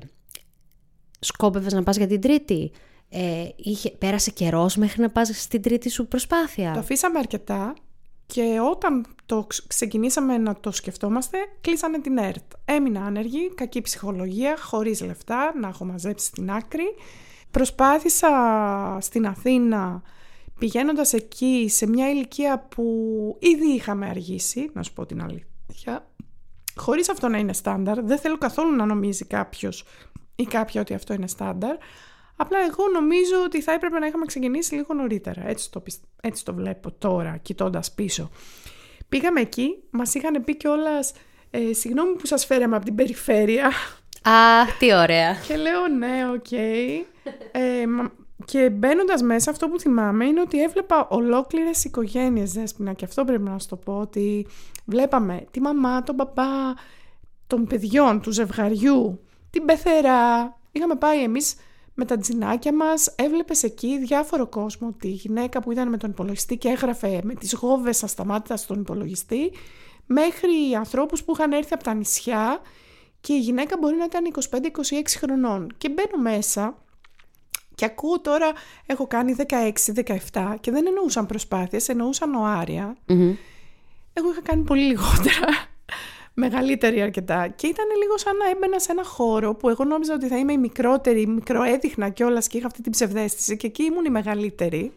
σκόπευες 1.18 1.72
να 1.72 1.82
πας 1.82 1.96
για 1.96 2.06
την 2.06 2.20
τρίτη; 2.20 2.70
Ε, 3.08 3.48
είχε, 3.56 3.90
πέρασε 3.90 4.30
καιρός 4.30 4.76
μέχρι 4.76 5.02
να 5.02 5.10
πας 5.10 5.42
στην 5.42 5.62
τρίτη 5.62 5.90
σου 5.90 6.06
προσπάθεια. 6.06 6.72
Το 6.72 6.78
αφήσαμε 6.78 7.18
αρκετά 7.18 7.74
και 8.26 8.58
όταν 8.70 9.06
το 9.26 9.46
ξεκινήσαμε 9.66 10.38
να 10.38 10.54
το 10.60 10.70
σκεφτόμαστε, 10.70 11.38
κλείσανε 11.60 12.00
την 12.00 12.18
ΕΡΤ. 12.18 12.52
Έμεινα 12.64 13.04
άνεργη, 13.04 13.54
κακή 13.54 13.80
ψυχολογία, 13.80 14.56
χωρίς 14.58 15.00
λεφτά, 15.00 15.54
να 15.60 15.68
έχω 15.68 15.84
μαζέψει 15.84 16.26
στην 16.26 16.50
άκρη. 16.50 16.94
Προσπάθησα 17.50 18.28
στην 19.00 19.26
Αθήνα 19.26 20.02
πηγαίνοντας 20.58 21.12
εκεί 21.12 21.66
σε 21.68 21.86
μια 21.86 22.10
ηλικία 22.10 22.66
που 22.68 22.84
ήδη 23.40 23.66
είχαμε 23.66 24.06
αργήσει, 24.08 24.70
να 24.72 24.82
σου 24.82 24.92
πω 24.92 25.06
την 25.06 25.22
αλήθεια, 25.22 26.10
χωρίς 26.76 27.08
αυτό 27.08 27.28
να 27.28 27.38
είναι 27.38 27.52
στάνταρ, 27.52 28.02
δεν 28.02 28.18
θέλω 28.18 28.38
καθόλου 28.38 28.76
να 28.76 28.84
νομίζει 28.84 29.24
κάποιος 29.24 29.84
ή 30.36 30.44
κάποια 30.44 30.80
ότι 30.80 30.94
αυτό 30.94 31.14
είναι 31.14 31.26
στάνταρ, 31.26 31.76
Απλά 32.40 32.58
εγώ 32.58 32.84
νομίζω 32.92 33.42
ότι 33.44 33.62
θα 33.62 33.72
έπρεπε 33.72 33.98
να 33.98 34.06
είχαμε 34.06 34.24
ξεκινήσει 34.24 34.74
λίγο 34.74 34.94
νωρίτερα. 34.94 35.48
Έτσι 35.48 35.70
το, 35.70 35.82
έτσι 36.20 36.44
το 36.44 36.54
βλέπω 36.54 36.92
τώρα, 36.92 37.36
κοιτώντας 37.42 37.92
πίσω. 37.92 38.30
Πήγαμε 39.08 39.40
εκεί, 39.40 39.82
μας 39.90 40.14
είχαν 40.14 40.44
πει 40.44 40.56
κιόλας. 40.56 41.12
Ε, 41.50 41.72
συγγνώμη 41.72 42.14
που 42.14 42.26
σας 42.26 42.46
φέραμε 42.46 42.76
από 42.76 42.84
την 42.84 42.94
περιφέρεια. 42.94 43.66
Α, 44.22 44.64
τι 44.78 44.94
ωραία. 44.94 45.34
και 45.46 45.56
λέω 45.56 45.88
ναι, 45.88 46.30
οκ. 46.34 46.52
Ε, 46.52 47.84
και 48.44 48.70
μπαίνοντας 48.70 49.22
μέσα, 49.22 49.50
αυτό 49.50 49.68
που 49.68 49.80
θυμάμαι 49.80 50.24
είναι 50.24 50.40
ότι 50.40 50.62
έβλεπα 50.62 51.08
ολόκληρες 51.08 51.84
οικογένειες 51.84 52.52
δέσποινα. 52.52 52.92
Και 52.92 53.04
αυτό 53.04 53.24
πρέπει 53.24 53.42
να 53.42 53.58
σου 53.58 53.68
το 53.68 53.76
πω 53.76 53.98
ότι 53.98 54.46
βλέπαμε 54.84 55.44
τη 55.50 55.60
μαμά, 55.60 56.02
τον 56.02 56.16
παπά, 56.16 56.76
των 57.46 57.66
παιδιών, 57.66 58.20
του 58.20 58.30
ζευγαριού, 58.30 59.24
την 59.50 59.64
πεθερά. 59.64 60.56
Είχαμε 60.72 60.94
πάει 60.94 61.22
εμείς 61.22 61.54
με 62.00 62.04
τα 62.04 62.16
τζινάκια 62.16 62.74
μας, 62.74 63.14
έβλεπες 63.16 63.62
εκεί 63.62 63.98
διάφορο 63.98 64.46
κόσμο, 64.46 64.92
τη 64.92 65.08
γυναίκα 65.08 65.60
που 65.60 65.72
ήταν 65.72 65.88
με 65.88 65.96
τον 65.96 66.10
υπολογιστή 66.10 66.56
και 66.56 66.68
έγραφε 66.68 67.20
με 67.24 67.34
τις 67.34 67.54
γόβες 67.54 68.02
ασταμάτητα 68.02 68.56
στον 68.56 68.80
υπολογιστή, 68.80 69.52
μέχρι 70.06 70.74
ανθρώπους 70.76 71.24
που 71.24 71.32
είχαν 71.34 71.52
έρθει 71.52 71.74
από 71.74 71.84
τα 71.84 71.94
νησιά 71.94 72.60
και 73.20 73.32
η 73.32 73.38
γυναίκα 73.38 73.76
μπορεί 73.80 73.96
να 73.96 74.04
ήταν 74.04 74.32
25-26 74.50 74.60
χρονών. 75.18 75.72
Και 75.78 75.88
μπαίνω 75.88 76.22
μέσα 76.22 76.78
και 77.74 77.84
ακούω 77.84 78.20
τώρα, 78.20 78.52
έχω 78.86 79.06
κάνει 79.06 79.36
16-17 80.32 80.54
και 80.60 80.70
δεν 80.70 80.86
εννοούσαν 80.86 81.26
προσπάθειες, 81.26 81.88
εννοούσαν 81.88 82.34
οάρια. 82.34 82.96
Εγώ 84.12 84.30
είχα 84.30 84.42
κάνει 84.42 84.62
πολύ 84.62 84.82
λιγότερα, 84.82 85.46
μεγαλύτερη 86.38 87.02
αρκετά. 87.02 87.48
Και 87.48 87.66
ήταν 87.66 87.86
λίγο 88.02 88.18
σαν 88.18 88.36
να 88.36 88.48
έμπαινα 88.48 88.78
σε 88.78 88.92
ένα 88.92 89.04
χώρο 89.04 89.54
που 89.54 89.68
εγώ 89.68 89.84
νόμιζα 89.84 90.14
ότι 90.14 90.28
θα 90.28 90.36
είμαι 90.36 90.52
η 90.52 90.58
μικρότερη, 90.58 91.26
μικροέδειχνα 91.26 92.08
κιόλας 92.08 92.46
και 92.46 92.58
είχα 92.58 92.66
αυτή 92.66 92.82
την 92.82 92.92
ψευδέστηση 92.92 93.56
και 93.56 93.66
εκεί 93.66 93.82
ήμουν 93.82 94.04
η 94.04 94.10
μεγαλύτερη. 94.10 94.92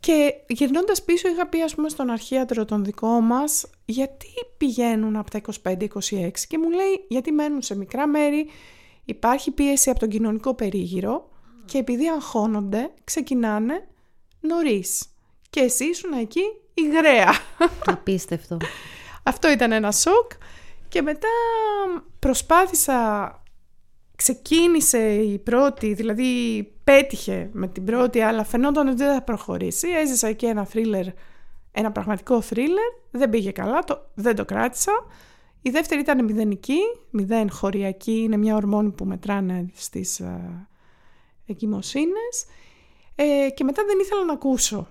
Και 0.00 0.34
γυρνώντας 0.46 1.02
πίσω 1.02 1.28
είχα 1.28 1.46
πει 1.46 1.62
ας 1.62 1.74
πούμε 1.74 1.88
στον 1.88 2.10
αρχίατρο 2.10 2.64
τον 2.64 2.84
δικό 2.84 3.20
μας 3.20 3.66
γιατί 3.84 4.26
πηγαίνουν 4.56 5.16
από 5.16 5.30
τα 5.30 5.40
25-26 5.62 5.86
και 6.48 6.58
μου 6.58 6.70
λέει 6.70 7.04
γιατί 7.08 7.32
μένουν 7.32 7.62
σε 7.62 7.76
μικρά 7.76 8.06
μέρη, 8.06 8.48
υπάρχει 9.04 9.50
πίεση 9.50 9.90
από 9.90 9.98
τον 9.98 10.08
κοινωνικό 10.08 10.54
περίγυρο 10.54 11.28
και 11.64 11.78
επειδή 11.78 12.08
αγχώνονται 12.08 12.90
ξεκινάνε 13.04 13.88
νωρίς. 14.40 15.08
Και 15.50 15.60
εσύ 15.60 15.84
ήσουν 15.84 16.12
εκεί 16.12 16.42
η 16.74 16.88
γραία. 16.88 17.32
Απίστευτο. 17.86 18.56
Αυτό 19.28 19.50
ήταν 19.50 19.72
ένα 19.72 19.92
σοκ 19.92 20.30
και 20.88 21.02
μετά 21.02 21.28
προσπάθησα 22.18 23.30
ξεκίνησε 24.16 25.14
η 25.14 25.38
πρώτη, 25.38 25.94
δηλαδή 25.94 26.62
πέτυχε 26.84 27.50
με 27.52 27.68
την 27.68 27.84
πρώτη, 27.84 28.20
αλλά 28.20 28.44
φαινόταν 28.44 28.88
ότι 28.88 28.96
δεν 28.96 29.14
θα 29.14 29.22
προχωρήσει. 29.22 29.88
Έζησα 29.88 30.28
εκεί 30.28 30.46
ένα 30.46 30.64
θρίλερ, 30.64 31.06
ένα 31.72 31.92
πραγματικό 31.92 32.40
θρίλερ, 32.40 32.92
δεν 33.10 33.30
πήγε 33.30 33.50
καλά, 33.50 33.84
το, 33.84 34.10
δεν 34.14 34.36
το 34.36 34.44
κράτησα. 34.44 34.92
Η 35.62 35.70
δεύτερη 35.70 36.00
ήταν 36.00 36.24
μηδενική, 36.24 36.80
μηδέν 37.10 37.50
χωριακή, 37.50 38.18
είναι 38.18 38.36
μια 38.36 38.54
ορμόνη 38.54 38.90
που 38.90 39.04
μετράνε 39.04 39.66
στις 39.74 40.20
ε, 40.20 40.68
εγκυμοσύνες. 41.46 42.46
Ε, 43.14 43.50
και 43.54 43.64
μετά 43.64 43.84
δεν 43.84 43.98
ήθελα 43.98 44.24
να 44.24 44.32
ακούσω. 44.32 44.88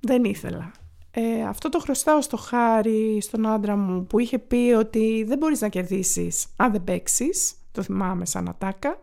Δεν 0.00 0.24
ήθελα. 0.24 0.72
Ε, 1.14 1.42
αυτό 1.48 1.68
το 1.68 1.78
χρωστάω 1.78 2.20
στο 2.20 2.36
χάρη, 2.36 3.18
στον 3.20 3.46
άντρα 3.46 3.76
μου, 3.76 4.06
που 4.06 4.18
είχε 4.18 4.38
πει 4.38 4.74
ότι 4.78 5.24
δεν 5.28 5.38
μπορείς 5.38 5.60
να 5.60 5.68
κερδίσεις 5.68 6.46
αν 6.56 6.72
δεν 6.72 6.84
παίξεις. 6.84 7.54
Το 7.72 7.82
θυμάμαι 7.82 8.26
σαν 8.26 8.48
ατάκα. 8.48 9.00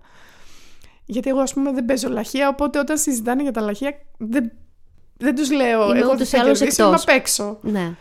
Γιατί 1.05 1.29
εγώ 1.29 1.39
ας 1.39 1.53
πούμε 1.53 1.71
δεν 1.71 1.85
παίζω 1.85 2.09
λαχεία, 2.09 2.49
οπότε 2.49 2.79
όταν 2.79 2.97
συζητάνε 2.97 3.41
για 3.41 3.51
τα 3.51 3.61
λαχεία 3.61 3.93
δεν, 4.17 4.51
δεν 5.17 5.35
τους 5.35 5.51
λέω 5.51 5.89
Είμαι 5.89 5.99
εγώ 5.99 6.15
δεν 6.15 6.25
θα 6.25 6.43
κερδίσω, 6.43 6.89
να 6.89 6.99
παίξω. 6.99 7.59
Ναι. 7.61 7.95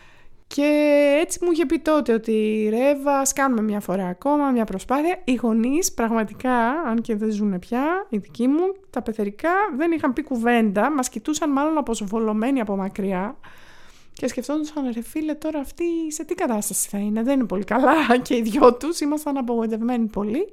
Και 0.47 1.19
έτσι 1.21 1.39
μου 1.45 1.51
είχε 1.51 1.67
πει 1.67 1.79
τότε 1.79 2.13
ότι 2.13 2.69
Ρεύα, 2.71 3.19
ας 3.19 3.33
κάνουμε 3.33 3.63
μια 3.63 3.81
φορά 3.81 4.07
ακόμα, 4.07 4.51
μια 4.51 4.65
προσπάθεια. 4.65 5.21
Οι 5.25 5.35
γονείς 5.35 5.93
πραγματικά, 5.93 6.57
αν 6.71 7.01
και 7.01 7.17
δεν 7.17 7.31
ζουν 7.31 7.59
πια, 7.59 8.07
οι 8.09 8.19
δικοί 8.19 8.49
μου, 8.49 8.73
τα 8.91 9.03
πεθερικά 9.03 9.51
δεν 9.77 9.93
είχαν 9.93 10.13
πει 10.13 10.23
κουβέντα, 10.23 10.91
μας 10.91 11.09
κοιτούσαν 11.09 11.53
μάλλον 11.53 11.79
αποσβολωμένοι 11.79 12.61
από 12.61 12.77
μακριά. 12.77 13.37
Και 14.19 14.29
σκεφτόντουσαν, 14.29 14.91
ρε 14.95 15.03
φίλε, 15.03 15.35
τώρα 15.35 15.59
αυτή 15.59 15.85
σε 16.09 16.25
τι 16.25 16.35
κατάσταση 16.35 16.89
θα 16.89 16.99
είναι; 16.99 17.23
Δεν 17.23 17.39
είναι 17.39 17.47
πολύ 17.47 17.65
καλά 17.65 17.95
και 18.27 18.37
οι 18.37 18.43
δυο 18.43 18.75
τους 18.75 19.01
ήμασταν 19.01 19.37
απογοητευμένοι 19.37 20.07
πολύ. 20.07 20.53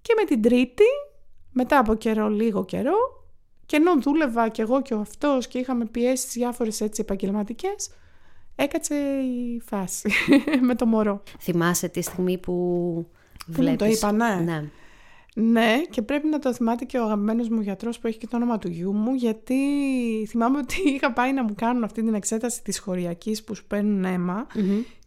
Και 0.00 0.14
με 0.16 0.24
την 0.24 0.42
τρίτη, 0.42 0.84
μετά 1.50 1.78
από 1.78 1.94
καιρό, 1.94 2.28
λίγο 2.28 2.64
καιρό, 2.64 2.94
και 3.66 3.76
ενώ 3.76 4.00
δούλευα 4.00 4.48
κι 4.48 4.60
εγώ 4.60 4.82
και 4.82 4.94
ο 4.94 5.00
αυτός 5.00 5.46
και 5.46 5.58
είχαμε 5.58 5.84
πιέσει 5.84 6.26
διάφορες 6.38 6.80
έτσι 6.80 7.00
επαγγελματικές, 7.00 7.90
έκατσε 8.54 8.94
η 9.20 9.60
φάση 9.64 10.10
με 10.68 10.74
το 10.74 10.86
μωρό. 10.86 11.22
Θυμάσαι 11.40 11.88
τη 11.88 12.02
στιγμή 12.02 12.38
που 12.38 13.06
βλέπεις. 13.46 13.78
το 13.78 13.86
είπα, 13.86 14.12
ναι. 14.12 14.42
ναι. 14.44 14.70
Ναι, 15.36 15.82
και 15.90 16.02
πρέπει 16.02 16.28
να 16.28 16.38
το 16.38 16.54
θυμάται 16.54 16.84
και 16.84 16.98
ο 16.98 17.04
αγαπημένος 17.04 17.48
μου 17.48 17.60
γιατρός 17.60 17.98
που 17.98 18.06
έχει 18.06 18.18
και 18.18 18.26
το 18.26 18.36
όνομα 18.36 18.58
του 18.58 18.68
γιού 18.68 18.92
μου, 18.92 19.14
γιατί 19.14 19.56
θυμάμαι 20.28 20.58
ότι 20.58 20.76
είχα 20.94 21.12
πάει 21.12 21.32
να 21.32 21.42
μου 21.42 21.54
κάνουν 21.56 21.84
αυτή 21.84 22.02
την 22.02 22.14
εξέταση 22.14 22.62
της 22.62 22.78
χωριακής 22.78 23.44
που 23.44 23.54
σου 23.54 23.64
παίρνουν 23.66 24.46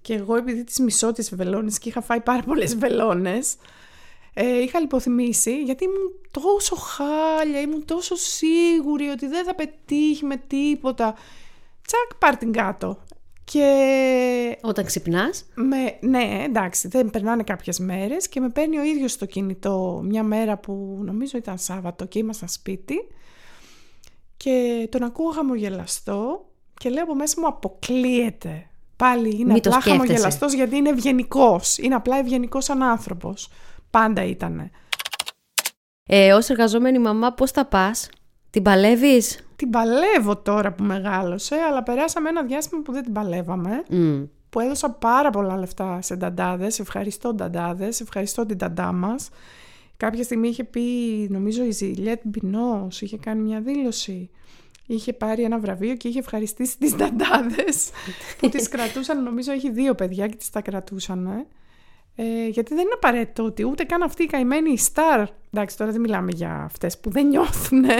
και 0.01 0.13
εγώ 0.13 0.35
επειδή 0.35 0.63
τις 0.63 0.79
μισώ 0.79 1.11
τις 1.11 1.35
βελόνες 1.35 1.79
και 1.79 1.89
είχα 1.89 2.01
φάει 2.01 2.21
πάρα 2.21 2.43
πολλές 2.43 2.77
βελόνες, 2.77 3.55
ε, 4.33 4.61
είχα 4.61 4.79
λιποθυμήσει 4.79 5.63
γιατί 5.63 5.83
ήμουν 5.83 6.11
τόσο 6.31 6.75
χάλια, 6.75 7.61
ήμουν 7.61 7.85
τόσο 7.85 8.15
σίγουρη 8.15 9.07
ότι 9.07 9.27
δεν 9.27 9.45
θα 9.45 9.55
πετύχει 9.55 10.25
με 10.25 10.35
τίποτα. 10.47 11.15
Τσακ, 11.87 12.19
πάρ 12.19 12.37
την 12.37 12.51
κάτω. 12.51 13.03
Και... 13.51 14.57
Όταν 14.62 14.86
ξυπνάς; 14.86 15.45
Με, 15.55 15.97
ναι, 15.99 16.43
εντάξει, 16.43 16.88
δεν 16.88 17.10
περνάνε 17.10 17.43
κάποιες 17.43 17.79
μέρες 17.79 18.27
και 18.27 18.39
με 18.39 18.49
παίρνει 18.49 18.77
ο 18.77 18.83
ίδιος 18.83 19.12
στο 19.12 19.25
κινητό 19.25 20.01
μια 20.03 20.23
μέρα 20.23 20.57
που 20.57 20.99
νομίζω 21.03 21.38
ήταν 21.38 21.57
Σάββατο 21.57 22.05
και 22.05 22.19
ήμασταν 22.19 22.49
σπίτι 22.49 22.95
και 24.38 24.88
τον 24.91 25.03
ακούω 25.03 25.31
χαμογελαστό 25.31 26.49
και 26.73 26.89
λέω 26.89 27.03
από 27.03 27.15
μέσα 27.15 27.36
μου 27.41 27.47
αποκλείεται. 27.47 28.69
Πάλι 28.95 29.36
είναι 29.39 29.53
Μη 29.53 29.57
απλά 29.57 29.81
χαμογελαστός 29.81 30.53
γιατί 30.53 30.75
είναι 30.75 30.89
ευγενικός. 30.89 31.77
Είναι 31.77 31.95
απλά 31.95 32.17
ευγενικός 32.17 32.63
σαν 32.63 32.83
άνθρωπος. 32.83 33.49
Πάντα 33.89 34.23
ήτανε. 34.23 34.71
Ε, 36.03 36.33
ως 36.33 36.49
εργαζόμενη 36.49 36.99
μαμά 36.99 37.33
πώς 37.33 37.51
θα 37.51 37.65
πας, 37.65 38.10
την 38.49 38.62
παλεύεις; 38.63 39.47
Την 39.55 39.69
παλεύω 39.69 40.38
τώρα 40.38 40.73
που 40.73 40.83
μεγάλωσε, 40.83 41.55
αλλά 41.55 41.83
περάσαμε 41.83 42.29
ένα 42.29 42.43
διάστημα 42.43 42.81
που 42.81 42.91
δεν 42.91 43.03
την 43.03 43.13
παλεύαμε. 43.13 43.83
Που 44.49 44.60
έδωσα 44.60 44.89
πάρα 44.89 45.29
πολλά 45.29 45.57
λεφτά 45.57 46.01
σε 46.01 46.15
νταντάδες. 46.15 46.79
Ευχαριστώ 46.79 47.33
νταντάδες, 47.33 48.01
ευχαριστώ 48.01 48.45
την 48.45 48.57
νταντά 48.57 48.91
μας. 48.91 49.29
Κάποια 49.97 50.23
στιγμή 50.23 50.47
είχε 50.47 50.63
πει, 50.63 50.81
νομίζω 51.29 51.63
η 51.63 51.71
Ζιλιέτ 51.71 52.21
Μπινός, 52.23 53.01
είχε 53.01 53.17
κάνει 53.17 53.41
μια 53.41 53.62
δήλωση. 53.62 54.29
Είχε 54.86 55.13
πάρει 55.13 55.43
ένα 55.43 55.60
βραβείο 55.60 55.95
και 55.95 56.07
είχε 56.07 56.19
ευχαριστήσει 56.19 56.77
τις 56.77 56.95
νταντάδες 56.95 57.89
που 58.38 58.49
τις 58.49 58.67
κρατούσαν. 58.73 59.23
Νομίζω 59.23 59.51
έχει 59.51 59.71
δύο 59.71 59.95
παιδιά 59.95 60.27
και 60.27 60.36
τις 60.36 60.49
τα 60.49 60.62
κρατούσαν. 60.62 61.25
Ε, 61.25 61.45
γιατί 62.49 62.73
δεν 62.73 62.84
είναι 62.84 62.93
απαραίτητο 62.95 63.43
ότι 63.43 63.65
ούτε 63.65 63.84
καν 63.84 64.01
αυτή 64.01 64.23
η 64.23 64.25
καημένη 64.25 64.77
στάρ, 64.77 65.27
εντάξει 65.51 65.77
τώρα 65.77 65.91
δεν 65.91 66.01
μιλάμε 66.01 66.32
για 66.36 66.62
αυτές 66.65 66.99
που 66.99 67.10
δεν 67.10 67.27
νιώθουν, 67.27 67.80
ναι. 67.80 67.95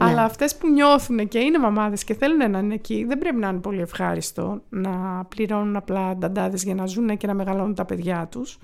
Αλλά 0.00 0.22
αυτές 0.22 0.56
που 0.56 0.68
νιώθουν 0.68 1.28
και 1.28 1.38
είναι 1.38 1.58
μαμάδες 1.58 2.04
και 2.04 2.14
θέλουν 2.14 2.50
να 2.50 2.58
είναι 2.58 2.74
εκεί, 2.74 3.04
δεν 3.04 3.18
πρέπει 3.18 3.36
να 3.36 3.48
είναι 3.48 3.58
πολύ 3.58 3.80
ευχάριστο 3.80 4.62
να 4.68 5.24
πληρώνουν 5.28 5.76
απλά 5.76 6.16
νταντάδες 6.16 6.62
για 6.62 6.74
να 6.74 6.86
ζουν 6.86 7.16
και 7.16 7.26
να 7.26 7.34
μεγαλώνουν 7.34 7.74
τα 7.74 7.84
παιδιά 7.84 8.28
τους. 8.30 8.58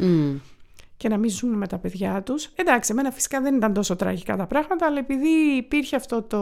Και 0.97 1.09
να 1.09 1.17
μην 1.17 1.31
ζουν 1.31 1.51
με 1.51 1.67
τα 1.67 1.79
παιδιά 1.79 2.23
τους. 2.23 2.49
Εντάξει, 2.55 2.93
εμένα 2.93 3.11
φυσικά 3.11 3.41
δεν 3.41 3.55
ήταν 3.55 3.73
τόσο 3.73 3.97
τραγικά 3.97 4.37
τα 4.37 4.47
πράγματα, 4.47 4.87
αλλά 4.87 4.99
επειδή 4.99 5.29
υπήρχε 5.57 5.97
αυτό 5.97 6.23
το 6.23 6.41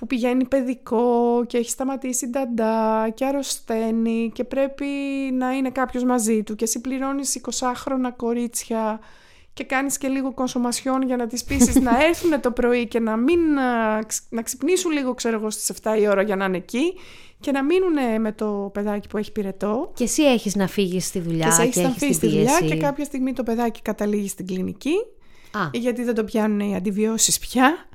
που 0.00 0.06
πηγαίνει 0.06 0.44
παιδικό 0.44 1.44
και 1.46 1.58
έχει 1.58 1.70
σταματήσει 1.70 2.26
νταντά 2.26 3.08
και 3.14 3.24
αρρωσταίνει 3.24 4.30
και 4.34 4.44
πρέπει 4.44 4.86
να 5.32 5.52
είναι 5.52 5.70
κάποιος 5.70 6.04
μαζί 6.04 6.42
του 6.42 6.54
και 6.54 6.64
εσύ 6.64 6.80
πληρώνεις 6.80 7.40
20χρονα 7.42 8.12
κορίτσια 8.16 9.00
και 9.52 9.64
κάνεις 9.64 9.98
και 9.98 10.08
λίγο 10.08 10.32
κονσομασιόν 10.32 11.02
για 11.02 11.16
να 11.16 11.26
τις 11.26 11.44
πείσεις 11.44 11.74
να 11.74 11.90
έρθουν 12.08 12.40
το 12.40 12.50
πρωί 12.50 12.86
και 12.86 13.00
να, 13.00 13.16
μην, 13.16 13.40
να 14.28 14.42
ξυπνήσουν 14.42 14.90
λίγο 14.90 15.14
ξέρω 15.14 15.36
εγώ 15.36 15.50
στις 15.50 15.78
7 15.82 15.98
η 16.00 16.08
ώρα 16.08 16.22
για 16.22 16.36
να 16.36 16.44
είναι 16.44 16.56
εκεί 16.56 16.94
και 17.40 17.52
να 17.52 17.64
μείνουν 17.64 18.20
με 18.20 18.32
το 18.32 18.70
παιδάκι 18.72 19.08
που 19.08 19.16
έχει 19.16 19.32
πυρετό. 19.32 19.92
Και 19.94 20.04
εσύ 20.04 20.22
έχεις 20.22 20.54
να 20.54 20.66
φύγεις 20.66 21.06
στη 21.06 21.20
δουλειά 21.20 21.48
και, 21.48 21.54
και 21.56 21.62
έχεις 21.62 21.82
να 21.82 21.90
φύγεις 21.90 22.16
στη 22.16 22.26
δουλειά 22.26 22.60
και 22.66 22.76
κάποια 22.76 23.04
στιγμή 23.04 23.32
το 23.32 23.42
παιδάκι 23.42 23.82
καταλήγει 23.82 24.28
στην 24.28 24.46
κλινική 24.46 24.94
Α. 25.50 25.68
γιατί 25.72 26.04
δεν 26.04 26.14
το 26.14 26.24
πιάνουν 26.24 26.60
οι 26.60 26.76
αντιβιώσεις 26.76 27.38
πια 27.38 27.88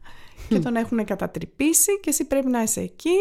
και 0.50 0.60
τον 0.60 0.76
έχουν 0.76 1.06
κατατρυπήσει 1.06 2.00
και 2.00 2.10
εσύ 2.10 2.26
πρέπει 2.26 2.48
να 2.48 2.62
είσαι 2.62 2.82
εκεί. 2.82 3.18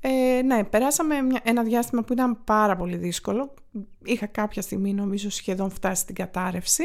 Ε, 0.00 0.42
ναι, 0.42 0.64
περάσαμε 0.64 1.22
μια, 1.22 1.40
ένα 1.44 1.62
διάστημα 1.62 2.02
που 2.02 2.12
ήταν 2.12 2.44
πάρα 2.44 2.76
πολύ 2.76 2.96
δύσκολο. 2.96 3.54
Είχα 4.04 4.26
κάποια 4.26 4.62
στιγμή 4.62 4.94
νομίζω 4.94 5.30
σχεδόν 5.30 5.70
φτάσει 5.70 6.02
στην 6.02 6.14
κατάρρευση. 6.14 6.84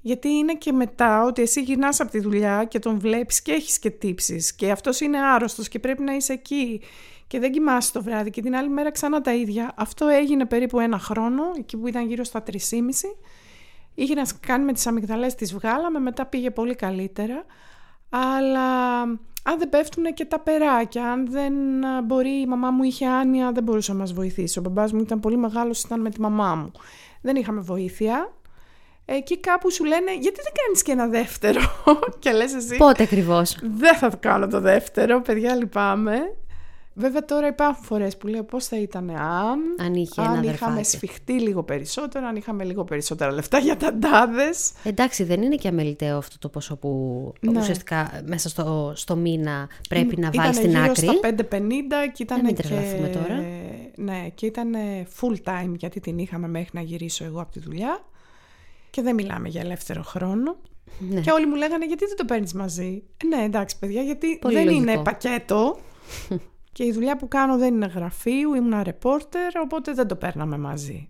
Γιατί 0.00 0.28
είναι 0.28 0.54
και 0.54 0.72
μετά 0.72 1.24
ότι 1.24 1.42
εσύ 1.42 1.62
γυρνάς 1.62 2.00
από 2.00 2.10
τη 2.10 2.20
δουλειά 2.20 2.64
και 2.64 2.78
τον 2.78 2.98
βλέπεις 2.98 3.42
και 3.42 3.52
έχεις 3.52 3.78
και 3.78 3.90
τύψεις 3.90 4.54
και 4.54 4.70
αυτός 4.70 5.00
είναι 5.00 5.18
άρρωστος 5.18 5.68
και 5.68 5.78
πρέπει 5.78 6.02
να 6.02 6.14
είσαι 6.14 6.32
εκεί 6.32 6.80
και 7.26 7.38
δεν 7.38 7.52
κοιμάσαι 7.52 7.92
το 7.92 8.02
βράδυ 8.02 8.30
και 8.30 8.42
την 8.42 8.56
άλλη 8.56 8.68
μέρα 8.68 8.90
ξανά 8.90 9.20
τα 9.20 9.34
ίδια. 9.34 9.72
Αυτό 9.76 10.06
έγινε 10.06 10.46
περίπου 10.46 10.80
ένα 10.80 10.98
χρόνο, 10.98 11.42
εκεί 11.58 11.76
που 11.76 11.86
ήταν 11.86 12.06
γύρω 12.06 12.24
στα 12.24 12.42
3,5. 12.50 12.56
Είχε 13.94 14.14
να 14.14 14.26
κάνει 14.46 14.64
με 14.64 14.72
τις 14.72 14.86
αμυγδαλές, 14.86 15.34
τις 15.34 15.54
βγάλαμε, 15.54 15.98
μετά 15.98 16.26
πήγε 16.26 16.50
πολύ 16.50 16.74
καλύτερα. 16.74 17.44
Αλλά 18.08 19.00
αν 19.42 19.58
δεν 19.58 19.68
πέφτουν 19.68 20.14
και 20.14 20.24
τα 20.24 20.40
περάκια, 20.40 21.10
αν 21.10 21.30
δεν 21.30 21.52
μπορεί, 22.04 22.40
η 22.40 22.46
μαμά 22.46 22.70
μου 22.70 22.82
είχε 22.82 23.06
άνοια, 23.06 23.52
δεν 23.52 23.62
μπορούσε 23.62 23.92
να 23.92 23.98
μας 23.98 24.12
βοηθήσει. 24.12 24.58
Ο 24.58 24.62
μπαμπάς 24.62 24.92
μου 24.92 25.00
ήταν 25.00 25.20
πολύ 25.20 25.36
μεγάλος, 25.36 25.82
ήταν 25.82 26.00
με 26.00 26.10
τη 26.10 26.20
μαμά 26.20 26.54
μου. 26.54 26.72
Δεν 27.20 27.36
είχαμε 27.36 27.60
βοήθεια. 27.60 28.32
εκεί 29.04 29.40
κάπου 29.40 29.72
σου 29.72 29.84
λένε 29.84 30.12
γιατί 30.12 30.40
δεν 30.42 30.52
κάνεις 30.62 30.82
και 30.82 30.92
ένα 30.92 31.06
δεύτερο; 31.06 31.60
Και 32.18 32.32
λες 32.32 32.54
εσύ 32.54 32.76
Πότε 32.76 33.02
ακριβώς; 33.02 33.56
δεν 33.62 33.96
θα 33.96 34.10
το 34.10 34.16
κάνω 34.20 34.46
το 34.46 34.60
δεύτερο, 34.60 35.20
παιδιά 35.20 35.54
λυπάμαι. 35.54 36.18
Βέβαια 37.00 37.24
τώρα 37.24 37.46
υπάρχουν 37.46 37.84
φορές 37.84 38.16
που 38.16 38.26
λέω 38.26 38.44
πώς 38.44 38.66
θα 38.66 38.76
ήταν 38.78 39.10
αν, 39.10 39.58
Αν 39.78 39.94
είχε 39.94 40.20
αν 40.20 40.26
ένα 40.26 40.52
είχαμε 40.52 40.72
αδερφάκι. 40.72 40.84
σφιχτεί 40.96 41.32
λίγο 41.32 41.62
περισσότερο, 41.62 42.26
αν 42.26 42.36
είχαμε 42.36 42.64
λίγο 42.64 42.84
περισσότερα 42.84 43.32
λεφτά 43.32 43.58
για 43.58 43.76
τα 43.76 43.92
ντάδες. 43.94 44.72
Εντάξει, 44.82 45.24
δεν 45.24 45.42
είναι 45.42 45.54
και 45.54 45.68
αμεληταίο 45.68 46.16
αυτό 46.16 46.38
το 46.38 46.48
ποσό 46.48 46.76
που 46.76 47.32
Ναι. 47.40 47.58
ουσιαστικά 47.60 48.22
μέσα 48.26 48.48
στο, 48.48 48.92
στο 48.96 49.16
μήνα 49.16 49.68
πρέπει 49.88 50.16
να 50.20 50.26
Ήτανε 50.26 50.42
βάλεις 50.42 50.56
στην 50.56 50.70
γύρω 50.70 50.82
άκρη. 50.82 51.06
στα 51.06 51.14
5,50 51.22 52.12
και 52.12 52.22
ήταν 52.22 52.40
μην 52.44 52.54
και... 52.54 52.62
τρελαθούμε 52.62 53.08
τώρα. 53.08 53.42
Ναι, 53.96 54.28
και 54.34 54.46
ήταν 54.46 54.72
full 55.20 55.36
time 55.44 55.72
γιατί 55.76 56.00
την 56.00 56.18
είχαμε 56.18 56.48
μέχρι 56.48 56.70
να 56.72 56.80
γυρίσω 56.80 57.24
εγώ 57.24 57.40
από 57.40 57.52
τη 57.52 57.60
δουλειά. 57.60 58.04
Και 58.90 59.02
δεν 59.02 59.14
μιλάμε 59.14 59.48
για 59.48 59.60
ελεύθερο 59.60 60.02
χρόνο. 60.02 60.56
Ναι. 60.98 61.20
Και 61.20 61.30
όλοι 61.30 61.46
μου 61.46 61.54
λέγανε 61.54 61.86
γιατί 61.86 62.04
δεν 62.06 62.16
το 62.16 62.24
παίρνεις 62.24 62.52
μαζί; 62.52 63.02
Ε, 63.24 63.36
Ναι, 63.36 63.44
εντάξει 63.44 63.78
παιδιά, 63.78 64.02
γιατί 64.02 64.38
Πολύ 64.38 64.54
δεν 64.54 64.64
λογικό. 64.64 64.82
είναι 64.90 65.02
πακέτο. 65.02 65.78
και 66.78 66.84
η 66.84 66.92
δουλειά 66.92 67.16
που 67.16 67.28
κάνω 67.28 67.58
δεν 67.58 67.74
είναι 67.74 67.86
γραφείου, 67.86 68.54
ήμουν 68.54 68.82
ρεπόρτερ, 68.82 69.58
οπότε 69.64 69.92
δεν 69.92 70.06
το 70.06 70.16
παίρναμε 70.16 70.58
μαζί. 70.58 71.08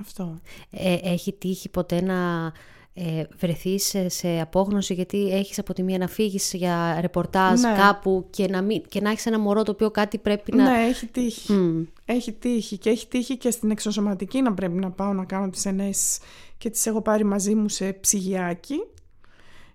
Αυτό. 0.00 0.40
Ε, 0.70 0.96
έχει 1.02 1.32
τύχει 1.32 1.68
ποτέ 1.68 2.02
να 2.02 2.52
ε, 2.94 3.24
βρεθείς 3.36 3.84
σε, 3.84 4.08
σε 4.08 4.40
απόγνωση 4.40 4.94
γιατί 4.94 5.30
έχεις 5.32 5.58
από 5.58 5.72
τη 5.72 5.82
μία 5.82 5.98
να 5.98 6.06
φύγεις 6.06 6.52
για 6.52 7.00
ρεπορτάζ 7.00 7.60
Ναι. 7.60 7.74
κάπου 7.76 8.26
και 8.30 8.48
να, 8.48 8.62
μην, 8.62 8.82
και 8.88 9.00
να 9.00 9.10
έχεις 9.10 9.26
ένα 9.26 9.38
μωρό 9.38 9.62
το 9.62 9.70
οποίο 9.70 9.90
κάτι 9.90 10.18
πρέπει 10.18 10.56
να... 10.56 10.70
Ναι, 10.70 10.86
έχει 10.86 11.06
τύχει. 11.06 11.52
Μμ. 11.52 11.84
Έχει 12.04 12.32
τύχει 12.32 12.78
και 12.78 12.90
έχει 12.90 13.08
τύχει 13.08 13.36
και 13.36 13.50
στην 13.50 13.70
εξωσωματική 13.70 14.42
να 14.42 14.54
πρέπει 14.54 14.74
να 14.78 14.90
πάω 14.90 15.12
να 15.12 15.24
κάνω 15.24 15.50
τις 15.50 15.66
ενέσεις 15.66 16.18
και 16.58 16.70
τις 16.70 16.86
έχω 16.86 17.02
πάρει 17.02 17.24
μαζί 17.24 17.54
μου 17.54 17.68
σε 17.68 17.92
ψυγιάκι 17.92 18.82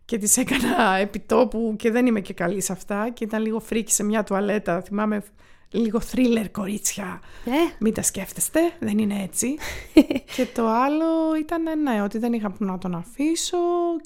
και 0.08 0.18
τις 0.18 0.38
έκανα 0.38 0.96
επιτόπου 0.96 1.76
και 1.78 1.92
δεν 1.92 2.06
είμαι 2.06 2.22
και 2.22 2.34
καλή 2.34 2.62
σε 2.62 2.72
αυτά 2.72 3.10
και 3.14 3.24
ήταν 3.24 3.42
λίγο 3.42 3.60
φρίκι 3.60 3.92
σε 3.92 4.04
μια 4.04 4.24
τουαλέτα, 4.24 4.82
θυμάμαι 4.82 5.24
λίγο 5.72 6.00
θρίλερ 6.00 6.52
κορίτσια. 6.52 7.22
Ε, 7.46 7.52
Μην 7.80 7.94
τα 7.94 8.02
σκέφτεστε, 8.02 8.60
δεν 8.80 8.98
είναι 8.98 9.22
έτσι. 9.24 9.56
και 10.36 10.46
το 10.54 10.68
άλλο 10.68 11.36
ήταν 11.40 11.82
ναι, 11.82 12.02
ότι 12.02 12.18
δεν 12.18 12.34
είχα 12.34 12.52
που 12.52 12.66
να 12.66 12.78
τον 12.78 12.96
αφήσω 12.96 13.58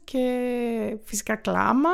και 0.04 0.28
φυσικά 1.04 1.36
κλάμα. 1.36 1.90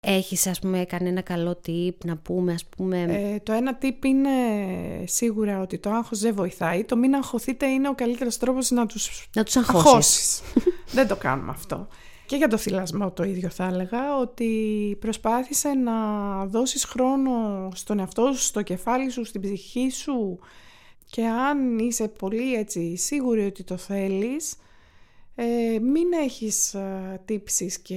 έχεις 0.00 0.46
ας 0.46 0.58
πούμε 0.58 0.84
κανένα 0.84 1.20
καλό 1.20 1.60
tip 1.66 1.96
να 2.04 2.16
πούμε 2.16 2.52
ας 2.52 2.64
πούμε... 2.64 3.02
Ε, 3.02 3.40
το 3.40 3.52
ένα 3.52 3.78
tip 3.82 4.04
είναι 4.04 4.30
σίγουρα 5.04 5.60
ότι 5.60 5.78
το 5.78 5.90
άγχος 5.90 6.18
δεν 6.18 6.34
βοηθάει. 6.34 6.84
Το 6.84 6.96
μην 6.96 7.14
αγχωθείτε 7.14 7.66
είναι 7.66 7.88
ο 7.88 7.94
καλύτερος 7.94 8.38
τρόπος 8.38 8.70
να 8.70 8.86
τους 8.86 9.28
να 9.34 9.42
τους 9.42 9.56
αγχώσεις. 9.56 9.86
αγχώσεις. 9.86 10.42
δεν 10.96 11.08
το 11.08 11.16
κάνουμε 11.16 11.50
αυτό. 11.50 11.88
Και 12.26 12.36
για 12.36 12.48
το 12.48 12.56
θυλασμό 12.56 13.10
το 13.10 13.22
ίδιο 13.22 13.48
θα 13.48 13.64
έλεγα, 13.64 14.18
ότι 14.18 14.96
προσπάθησε 15.00 15.68
να 15.68 15.92
δώσεις 16.46 16.84
χρόνο 16.84 17.68
στον 17.74 17.98
εαυτό 17.98 18.32
σου, 18.32 18.42
στο 18.42 18.62
κεφάλι 18.62 19.10
σου, 19.10 19.24
στην 19.24 19.40
ψυχή 19.40 19.90
σου. 19.90 20.38
Και 21.10 21.26
αν 21.26 21.78
είσαι 21.78 22.08
πολύ 22.08 22.54
έτσι 22.54 22.96
σίγουρη 22.96 23.46
ότι 23.46 23.64
το 23.64 23.76
θέλεις, 23.76 24.56
ε, 25.34 25.78
μην 25.78 26.12
έχεις 26.12 26.74
ε, 26.74 27.20
τύψεις 27.24 27.78
και 27.78 27.94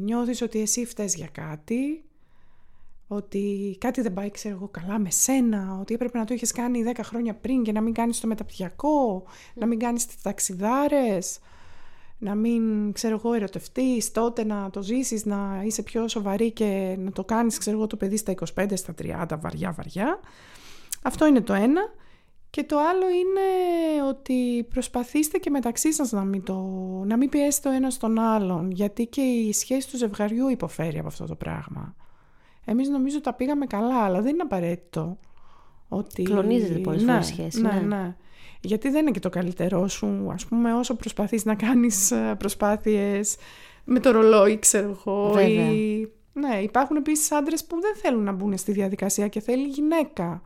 νιώθεις 0.00 0.42
ότι 0.42 0.60
εσύ 0.60 0.84
φταίς 0.84 1.14
για 1.14 1.28
κάτι, 1.32 2.04
ότι 3.06 3.76
κάτι 3.80 4.00
δεν 4.00 4.12
πάει 4.12 4.30
ξέρω 4.30 4.54
εγώ 4.54 4.68
καλά 4.68 4.98
με 4.98 5.10
σένα, 5.10 5.78
ότι 5.80 5.94
έπρεπε 5.94 6.18
να 6.18 6.24
το 6.24 6.34
είχες 6.34 6.52
κάνει 6.52 6.84
10 6.94 7.00
χρόνια 7.02 7.34
πριν 7.34 7.62
και 7.62 7.72
να 7.72 7.80
μην 7.80 7.92
κάνεις 7.92 8.20
το 8.20 8.26
μεταπτυχιακό, 8.26 9.24
να 9.54 9.66
μην 9.66 9.78
κάνεις 9.78 10.06
τις 10.06 10.22
ταξιδάρες, 10.22 11.38
να 12.24 12.34
μην 12.34 12.92
ξέρω 12.92 13.14
εγώ 13.14 13.34
ερωτευτείς, 13.34 14.12
τότε 14.12 14.44
να 14.44 14.70
το 14.70 14.82
ζήσεις, 14.82 15.24
να 15.24 15.62
είσαι 15.64 15.82
πιο 15.82 16.08
σοβαρή 16.08 16.50
και 16.50 16.96
να 16.98 17.12
το 17.12 17.24
κάνεις 17.24 17.58
ξέρω 17.58 17.76
εγώ 17.76 17.86
το 17.86 17.96
παιδί 17.96 18.16
στα 18.16 18.34
25, 18.54 18.72
στα 18.74 18.94
30 19.02 19.26
βαριά 19.40 19.72
βαριά. 19.72 20.20
Αυτό 21.02 21.26
είναι 21.26 21.40
το 21.40 21.52
ένα. 21.52 21.80
Και 22.50 22.64
το 22.64 22.78
άλλο 22.78 23.08
είναι 23.08 24.08
ότι 24.08 24.66
προσπαθήστε 24.70 25.38
και 25.38 25.50
μεταξύ 25.50 25.92
σας 25.92 26.12
να 26.12 26.24
μην, 26.24 26.42
το, 26.42 26.54
να 27.06 27.16
μην 27.16 27.28
πιέσετε 27.28 27.68
το 27.68 27.74
ένα 27.74 27.90
στον 27.90 28.18
άλλον, 28.18 28.70
γιατί 28.70 29.06
και 29.06 29.20
η 29.20 29.52
σχέση 29.52 29.90
του 29.90 29.96
ζευγαριού 29.96 30.48
υποφέρει 30.48 30.98
από 30.98 31.08
αυτό 31.08 31.24
το 31.24 31.34
πράγμα. 31.34 31.94
Εμείς 32.64 32.88
νομίζω 32.88 33.20
τα 33.20 33.34
πήγαμε 33.34 33.66
καλά, 33.66 34.02
αλλά 34.04 34.20
δεν 34.20 34.32
είναι 34.32 34.42
απαραίτητο 34.42 35.18
ότι... 35.88 36.22
Κλονίζεται 36.22 36.78
πολλές 36.78 37.02
ναι, 37.02 37.12
φορές 37.12 37.28
η 37.28 37.32
σχέση, 37.32 37.60
Ναι, 37.60 37.72
ναι. 37.72 37.96
ναι. 37.96 38.16
Γιατί 38.64 38.88
δεν 38.88 39.00
είναι 39.00 39.10
και 39.10 39.20
το 39.20 39.28
καλύτερό 39.28 39.88
σου. 39.88 40.30
Ας 40.32 40.46
πούμε, 40.46 40.74
όσο 40.74 40.94
προσπαθείς 40.94 41.44
να 41.44 41.54
κάνεις 41.54 42.10
ε, 42.10 42.34
προσπάθειες 42.38 43.36
με 43.84 44.00
το 44.00 44.10
ρολόι, 44.10 44.58
ξέρω 44.58 44.88
εγώ. 44.88 45.30
Βέβαια. 45.32 45.70
Ή... 45.72 46.08
Ναι, 46.32 46.60
υπάρχουν 46.62 46.96
επίσης 46.96 47.32
άντρες 47.32 47.64
που 47.64 47.80
δεν 47.80 47.94
θέλουν 47.96 48.22
να 48.22 48.32
μπουν 48.32 48.56
στη 48.56 48.72
διαδικασία 48.72 49.28
και 49.28 49.40
θέλει 49.40 49.66
γυναίκα. 49.68 50.42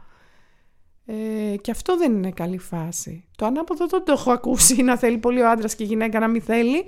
Ε, 1.07 1.57
και 1.57 1.71
αυτό 1.71 1.97
δεν 1.97 2.13
είναι 2.13 2.31
καλή 2.31 2.59
φάση. 2.59 3.25
Το 3.37 3.47
ανάποδο 3.47 3.87
δεν 3.87 4.05
το 4.05 4.13
έχω 4.13 4.31
ακούσει 4.31 4.83
να 4.83 4.97
θέλει 4.97 5.19
πολύ 5.19 5.41
ο 5.41 5.51
άντρας 5.51 5.75
και 5.75 5.83
η 5.83 5.87
γυναίκα 5.87 6.19
να 6.19 6.29
μην 6.29 6.43
θέλει. 6.43 6.85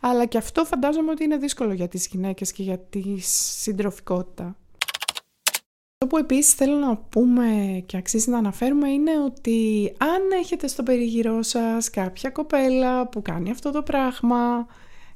Αλλά 0.00 0.24
και 0.24 0.38
αυτό 0.38 0.64
φαντάζομαι 0.64 1.10
ότι 1.10 1.24
είναι 1.24 1.36
δύσκολο 1.36 1.72
για 1.72 1.88
τις 1.88 2.06
γυναίκες 2.06 2.52
και 2.52 2.62
για 2.62 2.78
τη 2.78 3.18
συντροφικότητα. 3.18 4.56
Αυτό 6.02 6.14
που 6.16 6.22
επίσης 6.24 6.52
θέλω 6.52 6.74
να 6.74 6.96
πούμε 6.96 7.46
και 7.86 7.96
αξίζει 7.96 8.30
να 8.30 8.38
αναφέρουμε 8.38 8.88
είναι 8.88 9.10
ότι 9.24 9.92
αν 9.98 10.38
έχετε 10.40 10.66
στο 10.66 10.82
περιγυρό 10.82 11.42
σας 11.42 11.90
κάποια 11.90 12.30
κοπέλα 12.30 13.08
που 13.08 13.22
κάνει 13.22 13.50
αυτό 13.50 13.70
το 13.70 13.82
πράγμα, 13.82 14.66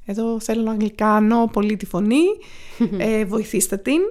εδώ 0.05 0.39
θέλω 0.39 0.61
να 0.61 0.73
γλυκάνω 0.73 1.49
πολύ 1.53 1.77
τη 1.77 1.85
φωνή, 1.85 2.23
ε, 2.97 3.25
βοηθήστε 3.25 3.77
την. 3.77 4.01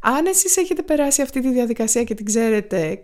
Αν 0.00 0.26
εσείς 0.26 0.56
έχετε 0.56 0.82
περάσει 0.82 1.22
αυτή 1.22 1.40
τη 1.40 1.50
διαδικασία 1.50 2.04
και 2.04 2.14
την 2.14 2.24
ξέρετε, 2.24 3.02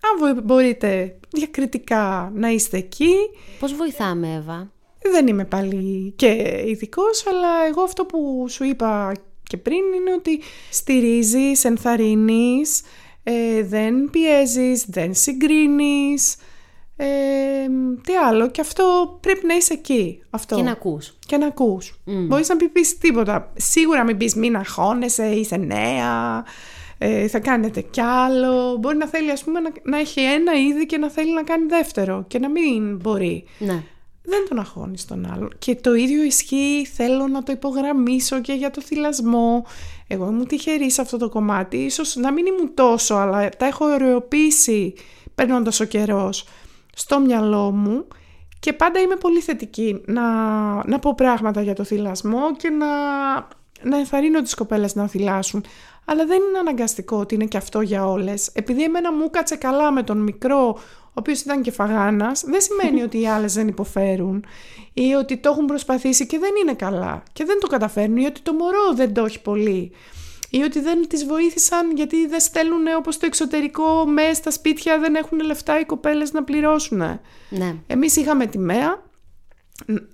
αν 0.00 0.34
βο- 0.34 0.42
μπορείτε 0.42 1.18
διακριτικά 1.30 2.32
να 2.34 2.48
είστε 2.48 2.76
εκεί, 2.76 3.14
Πώς 3.58 3.74
βοηθάμε 3.74 4.34
Εύα; 4.34 4.72
δεν 5.12 5.26
είμαι 5.26 5.44
πάλι 5.44 6.12
και 6.16 6.62
ειδικός, 6.66 7.26
αλλά 7.26 7.66
εγώ 7.68 7.82
αυτό 7.82 8.04
που 8.04 8.46
σου 8.48 8.64
είπα 8.64 9.12
και 9.50 9.56
πριν 9.56 9.78
είναι 9.96 10.12
ότι 10.12 10.40
στηρίζεις, 10.70 11.64
ενθαρρύνεις, 11.64 12.82
ε, 13.22 13.62
δεν 13.62 14.10
πιέζεις, 14.10 14.84
δεν 14.88 15.14
συγκρίνεις, 15.14 16.36
ε, 16.96 17.06
τι 18.02 18.14
άλλο 18.14 18.50
και 18.50 18.60
αυτό 18.60 19.18
πρέπει 19.20 19.46
να 19.46 19.54
είσαι 19.54 19.72
εκεί. 19.72 20.22
Αυτό. 20.30 20.56
Και 20.56 20.62
να 20.62 20.70
ακούς. 20.70 21.16
Και 21.26 21.36
να 21.36 21.46
ακούς. 21.46 22.00
Μπορείς 22.04 22.48
να 22.48 22.54
μην 22.54 22.72
πεις 22.72 22.98
τίποτα. 22.98 23.52
Σίγουρα 23.56 24.04
μην 24.04 24.16
πεις 24.16 24.34
μην 24.34 24.56
αγχώνεσαι, 24.56 25.26
είσαι 25.26 25.56
νέα, 25.56 26.44
ε, 26.98 27.28
θα 27.28 27.38
κάνετε 27.38 27.80
κι 27.80 28.00
άλλο. 28.00 28.76
Μπορεί 28.76 28.96
να 28.96 29.06
θέλει 29.06 29.30
ας 29.30 29.44
πούμε 29.44 29.60
να, 29.60 29.70
να 29.82 29.98
έχει 29.98 30.20
ένα 30.20 30.52
ήδη 30.52 30.86
και 30.86 30.98
να 30.98 31.10
θέλει 31.10 31.32
να 31.32 31.42
κάνει 31.42 31.66
δεύτερο 31.66 32.24
και 32.28 32.38
να 32.38 32.48
μην 32.48 32.96
μπορεί 32.96 33.44
Ναι. 33.58 33.82
Δεν 34.30 34.48
τον 34.48 34.58
αγχώνεις 34.58 35.04
τον 35.04 35.32
άλλο. 35.32 35.50
Και 35.58 35.76
το 35.76 35.94
ίδιο 35.94 36.22
ισχύει, 36.22 36.86
θέλω 36.94 37.26
να 37.26 37.42
το 37.42 37.52
υπογραμμίσω 37.52 38.40
και 38.40 38.52
για 38.52 38.70
το 38.70 38.80
θυλασμό. 38.80 39.66
Εγώ 40.06 40.26
ήμουν 40.26 40.46
τυχερής 40.46 40.94
σε 40.94 41.00
αυτό 41.00 41.16
το 41.16 41.28
κομμάτι, 41.28 41.76
ίσως 41.76 42.16
να 42.16 42.32
μην 42.32 42.46
ήμουν 42.46 42.74
τόσο, 42.74 43.14
αλλά 43.14 43.48
τα 43.48 43.66
έχω 43.66 43.84
ωρεοποιήσει 43.84 44.94
περνώντας 45.34 45.80
ο 45.80 45.84
καιρός 45.84 46.46
στο 46.94 47.20
μυαλό 47.20 47.70
μου 47.70 48.06
και 48.60 48.72
πάντα 48.72 49.00
είμαι 49.00 49.16
πολύ 49.16 49.40
θετική 49.40 50.02
να, 50.06 50.22
να 50.86 50.98
πω 50.98 51.14
πράγματα 51.14 51.62
για 51.62 51.74
το 51.74 51.84
θυλασμό 51.84 52.56
και 52.56 52.70
να, 52.70 52.86
να 53.82 53.96
ενθαρρύνω 53.98 54.42
τις 54.42 54.54
κοπέλες 54.54 54.94
να 54.94 55.08
θυλάσουν. 55.08 55.64
Αλλά 56.04 56.26
δεν 56.26 56.36
είναι 56.48 56.58
αναγκαστικό 56.58 57.16
ότι 57.16 57.34
είναι 57.34 57.44
και 57.44 57.56
αυτό 57.56 57.80
για 57.80 58.06
όλες. 58.06 58.50
Επειδή 58.52 58.82
εμένα 58.82 59.12
μου 59.12 59.30
κάτσε 59.30 59.56
καλά 59.56 59.92
με 59.92 60.02
τον 60.02 60.18
μικρό, 60.18 60.78
ο 61.10 61.12
οποίος 61.12 61.40
ήταν 61.40 61.62
και 61.62 61.70
φαγάνας, 61.70 62.44
δεν 62.46 62.60
σημαίνει 62.60 63.02
ότι 63.06 63.20
οι 63.20 63.28
άλλες 63.28 63.54
δεν 63.54 63.68
υποφέρουν 63.68 64.44
ή 64.92 65.12
ότι 65.12 65.36
το 65.36 65.50
έχουν 65.50 65.66
προσπαθήσει 65.66 66.26
και 66.26 66.38
δεν 66.38 66.50
είναι 66.62 66.74
καλά 66.74 67.22
και 67.32 67.44
δεν 67.44 67.60
το 67.60 67.66
καταφέρνουν 67.66 68.16
ή 68.16 68.24
ότι 68.24 68.40
το 68.40 68.52
μωρό 68.52 68.94
δεν 68.94 69.14
το 69.14 69.24
έχει 69.24 69.42
πολύ 69.42 69.92
ή 70.50 70.62
ότι 70.62 70.80
δεν 70.80 71.08
τις 71.08 71.26
βοήθησαν 71.26 71.92
γιατί 71.96 72.26
δεν 72.26 72.40
στέλνουν 72.40 72.86
όπως 72.98 73.18
το 73.18 73.26
εξωτερικό 73.26 74.06
μέσα 74.06 74.34
στα 74.34 74.50
σπίτια 74.50 74.98
δεν 74.98 75.14
έχουν 75.14 75.40
λεφτά 75.40 75.80
οι 75.80 75.84
κοπέλες 75.84 76.32
να 76.32 76.44
πληρώσουν. 76.44 76.98
Ναι. 77.48 77.74
Εμείς 77.86 78.16
είχαμε 78.16 78.46
τη 78.46 78.58
ΜΕΑ, 78.58 79.02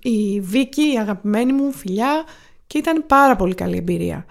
η 0.01 0.39
Βίκη, 0.39 0.93
η 0.93 0.99
αγαπημένη 0.99 1.53
μου 1.53 1.71
φιλιά 1.71 2.23
και 2.67 2.77
ήταν 2.77 3.05
πάρα 3.07 3.35
πολύ 3.35 3.55
καλή 3.55 3.77
εμπειρία. 3.77 4.25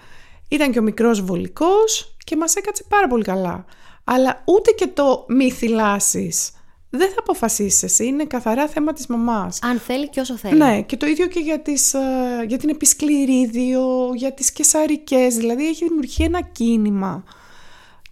Ήταν 0.49 0.73
και 0.73 0.79
ο 0.79 0.83
μικρός 0.83 1.23
βολικός 1.23 2.17
και 2.25 2.37
μας 2.37 2.55
έκατσε 2.55 2.85
πάρα 2.89 3.09
πολύ 3.09 3.25
καλά. 3.25 3.65
Αλλά 4.05 4.43
ούτε 4.45 4.71
και 4.71 4.87
το 4.87 5.25
μη 5.29 5.51
θυλάσεις 5.51 6.51
δεν 6.91 7.09
θα 7.09 7.15
αποφασίσεις 7.19 7.83
εσύ, 7.83 8.07
είναι 8.07 8.25
καθαρά 8.25 8.69
θέμα 8.69 8.93
της 8.93 9.07
μαμάς. 9.07 9.59
Αν 9.63 9.79
θέλει 9.79 10.09
και 10.09 10.21
όσο 10.21 10.37
θέλει. 10.37 10.57
Ναι, 10.57 10.83
και 10.83 10.97
το 10.97 11.07
ίδιο 11.07 11.27
και 11.27 11.41
για, 11.41 11.61
τις, 11.61 11.95
ε, 11.95 12.01
για 12.49 12.59
την 12.59 12.69
επισκληρίδιο, 12.69 14.11
για 14.15 14.33
τις 14.33 14.53
κεσαρικές, 14.53 15.35
δηλαδή 15.37 15.69
έχει 15.69 15.85
δημιουργηθεί 15.85 16.25
ένα 16.25 16.41
κίνημα. 16.43 17.25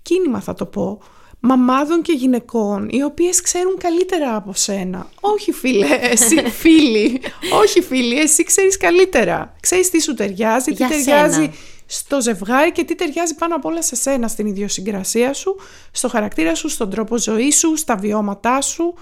Κίνημα 0.02 0.40
θα 0.40 0.54
το 0.54 0.66
πω. 0.66 1.00
μαμάδων 1.40 2.02
και 2.02 2.12
γυναικών 2.12 2.88
οι 2.90 3.02
οποίες 3.02 3.40
ξέρουν 3.40 3.76
καλύτερα 3.78 4.36
από 4.36 4.52
σένα. 4.52 5.08
Όχι 5.20 5.52
φίλε, 5.52 5.98
εσύ 6.00 6.48
φίλοι. 6.60 7.20
Όχι 7.62 7.82
φίλοι, 7.82 8.18
εσύ 8.18 8.42
ξέρεις 8.42 8.76
καλύτερα. 8.76 9.54
Ξέρεις 9.60 9.90
τι 9.90 10.02
σου 10.02 10.14
ταιριάζει, 10.14 10.72
τι 10.72 10.86
ταιριάζει 10.88 11.50
στο 11.94 12.20
ζευγάρι 12.20 12.72
και 12.72 12.84
τι 12.84 12.94
ταιριάζει 12.94 13.34
πάνω 13.34 13.54
απ' 13.54 13.64
όλα 13.64 13.82
σε 13.82 13.96
σένα, 13.96 14.28
στην 14.28 14.46
ιδιοσυγκρασία 14.46 15.32
σου, 15.32 15.56
στο 15.90 16.08
χαρακτήρα 16.08 16.54
σου, 16.54 16.68
στον 16.68 16.90
τρόπο 16.90 17.18
ζωής 17.18 17.58
σου, 17.58 17.76
στα 17.76 17.96
βιώματά 17.96 18.60
σου. 18.60 18.94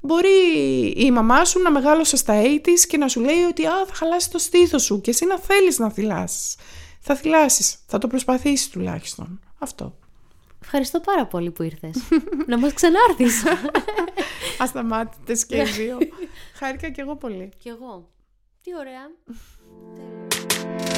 Μπορεί 0.00 0.28
η 0.96 1.10
μαμά 1.10 1.44
σου 1.44 1.62
να 1.62 1.70
μεγάλωσε 1.70 2.16
στα 2.16 2.42
80's 2.42 2.86
και 2.88 2.96
να 2.96 3.08
σου 3.08 3.20
λέει 3.20 3.42
ότι 3.42 3.66
Α, 3.66 3.84
θα 3.86 3.94
χαλάσει 3.94 4.30
το 4.30 4.38
στήθος 4.38 4.82
σου 4.82 5.00
και 5.00 5.10
εσύ 5.10 5.26
να 5.26 5.38
θέλεις 5.38 5.78
να 5.78 5.90
θυλάσεις. 5.90 6.56
Θα 7.00 7.14
θυλάσεις, 7.14 7.78
θα 7.86 7.98
το 7.98 8.06
προσπαθήσεις 8.06 8.68
τουλάχιστον. 8.68 9.40
Αυτό. 9.58 9.96
Ευχαριστώ 10.62 11.00
πάρα 11.00 11.26
πολύ 11.26 11.50
που 11.50 11.62
ήρθες. 11.62 11.96
να 12.46 12.58
μας 12.58 12.72
ξανάρθεις. 12.72 13.42
Ασταμάτητες 14.62 15.46
και 15.46 15.56
οι 15.56 15.62
δύο. 15.62 15.98
Χάρηκα 16.54 16.90
κι 16.90 17.00
εγώ 17.00 17.16
πολύ. 17.16 17.50
Κι 17.58 17.68
εγώ. 17.68 18.08
Τι 18.62 18.70
ωραία. 18.78 19.10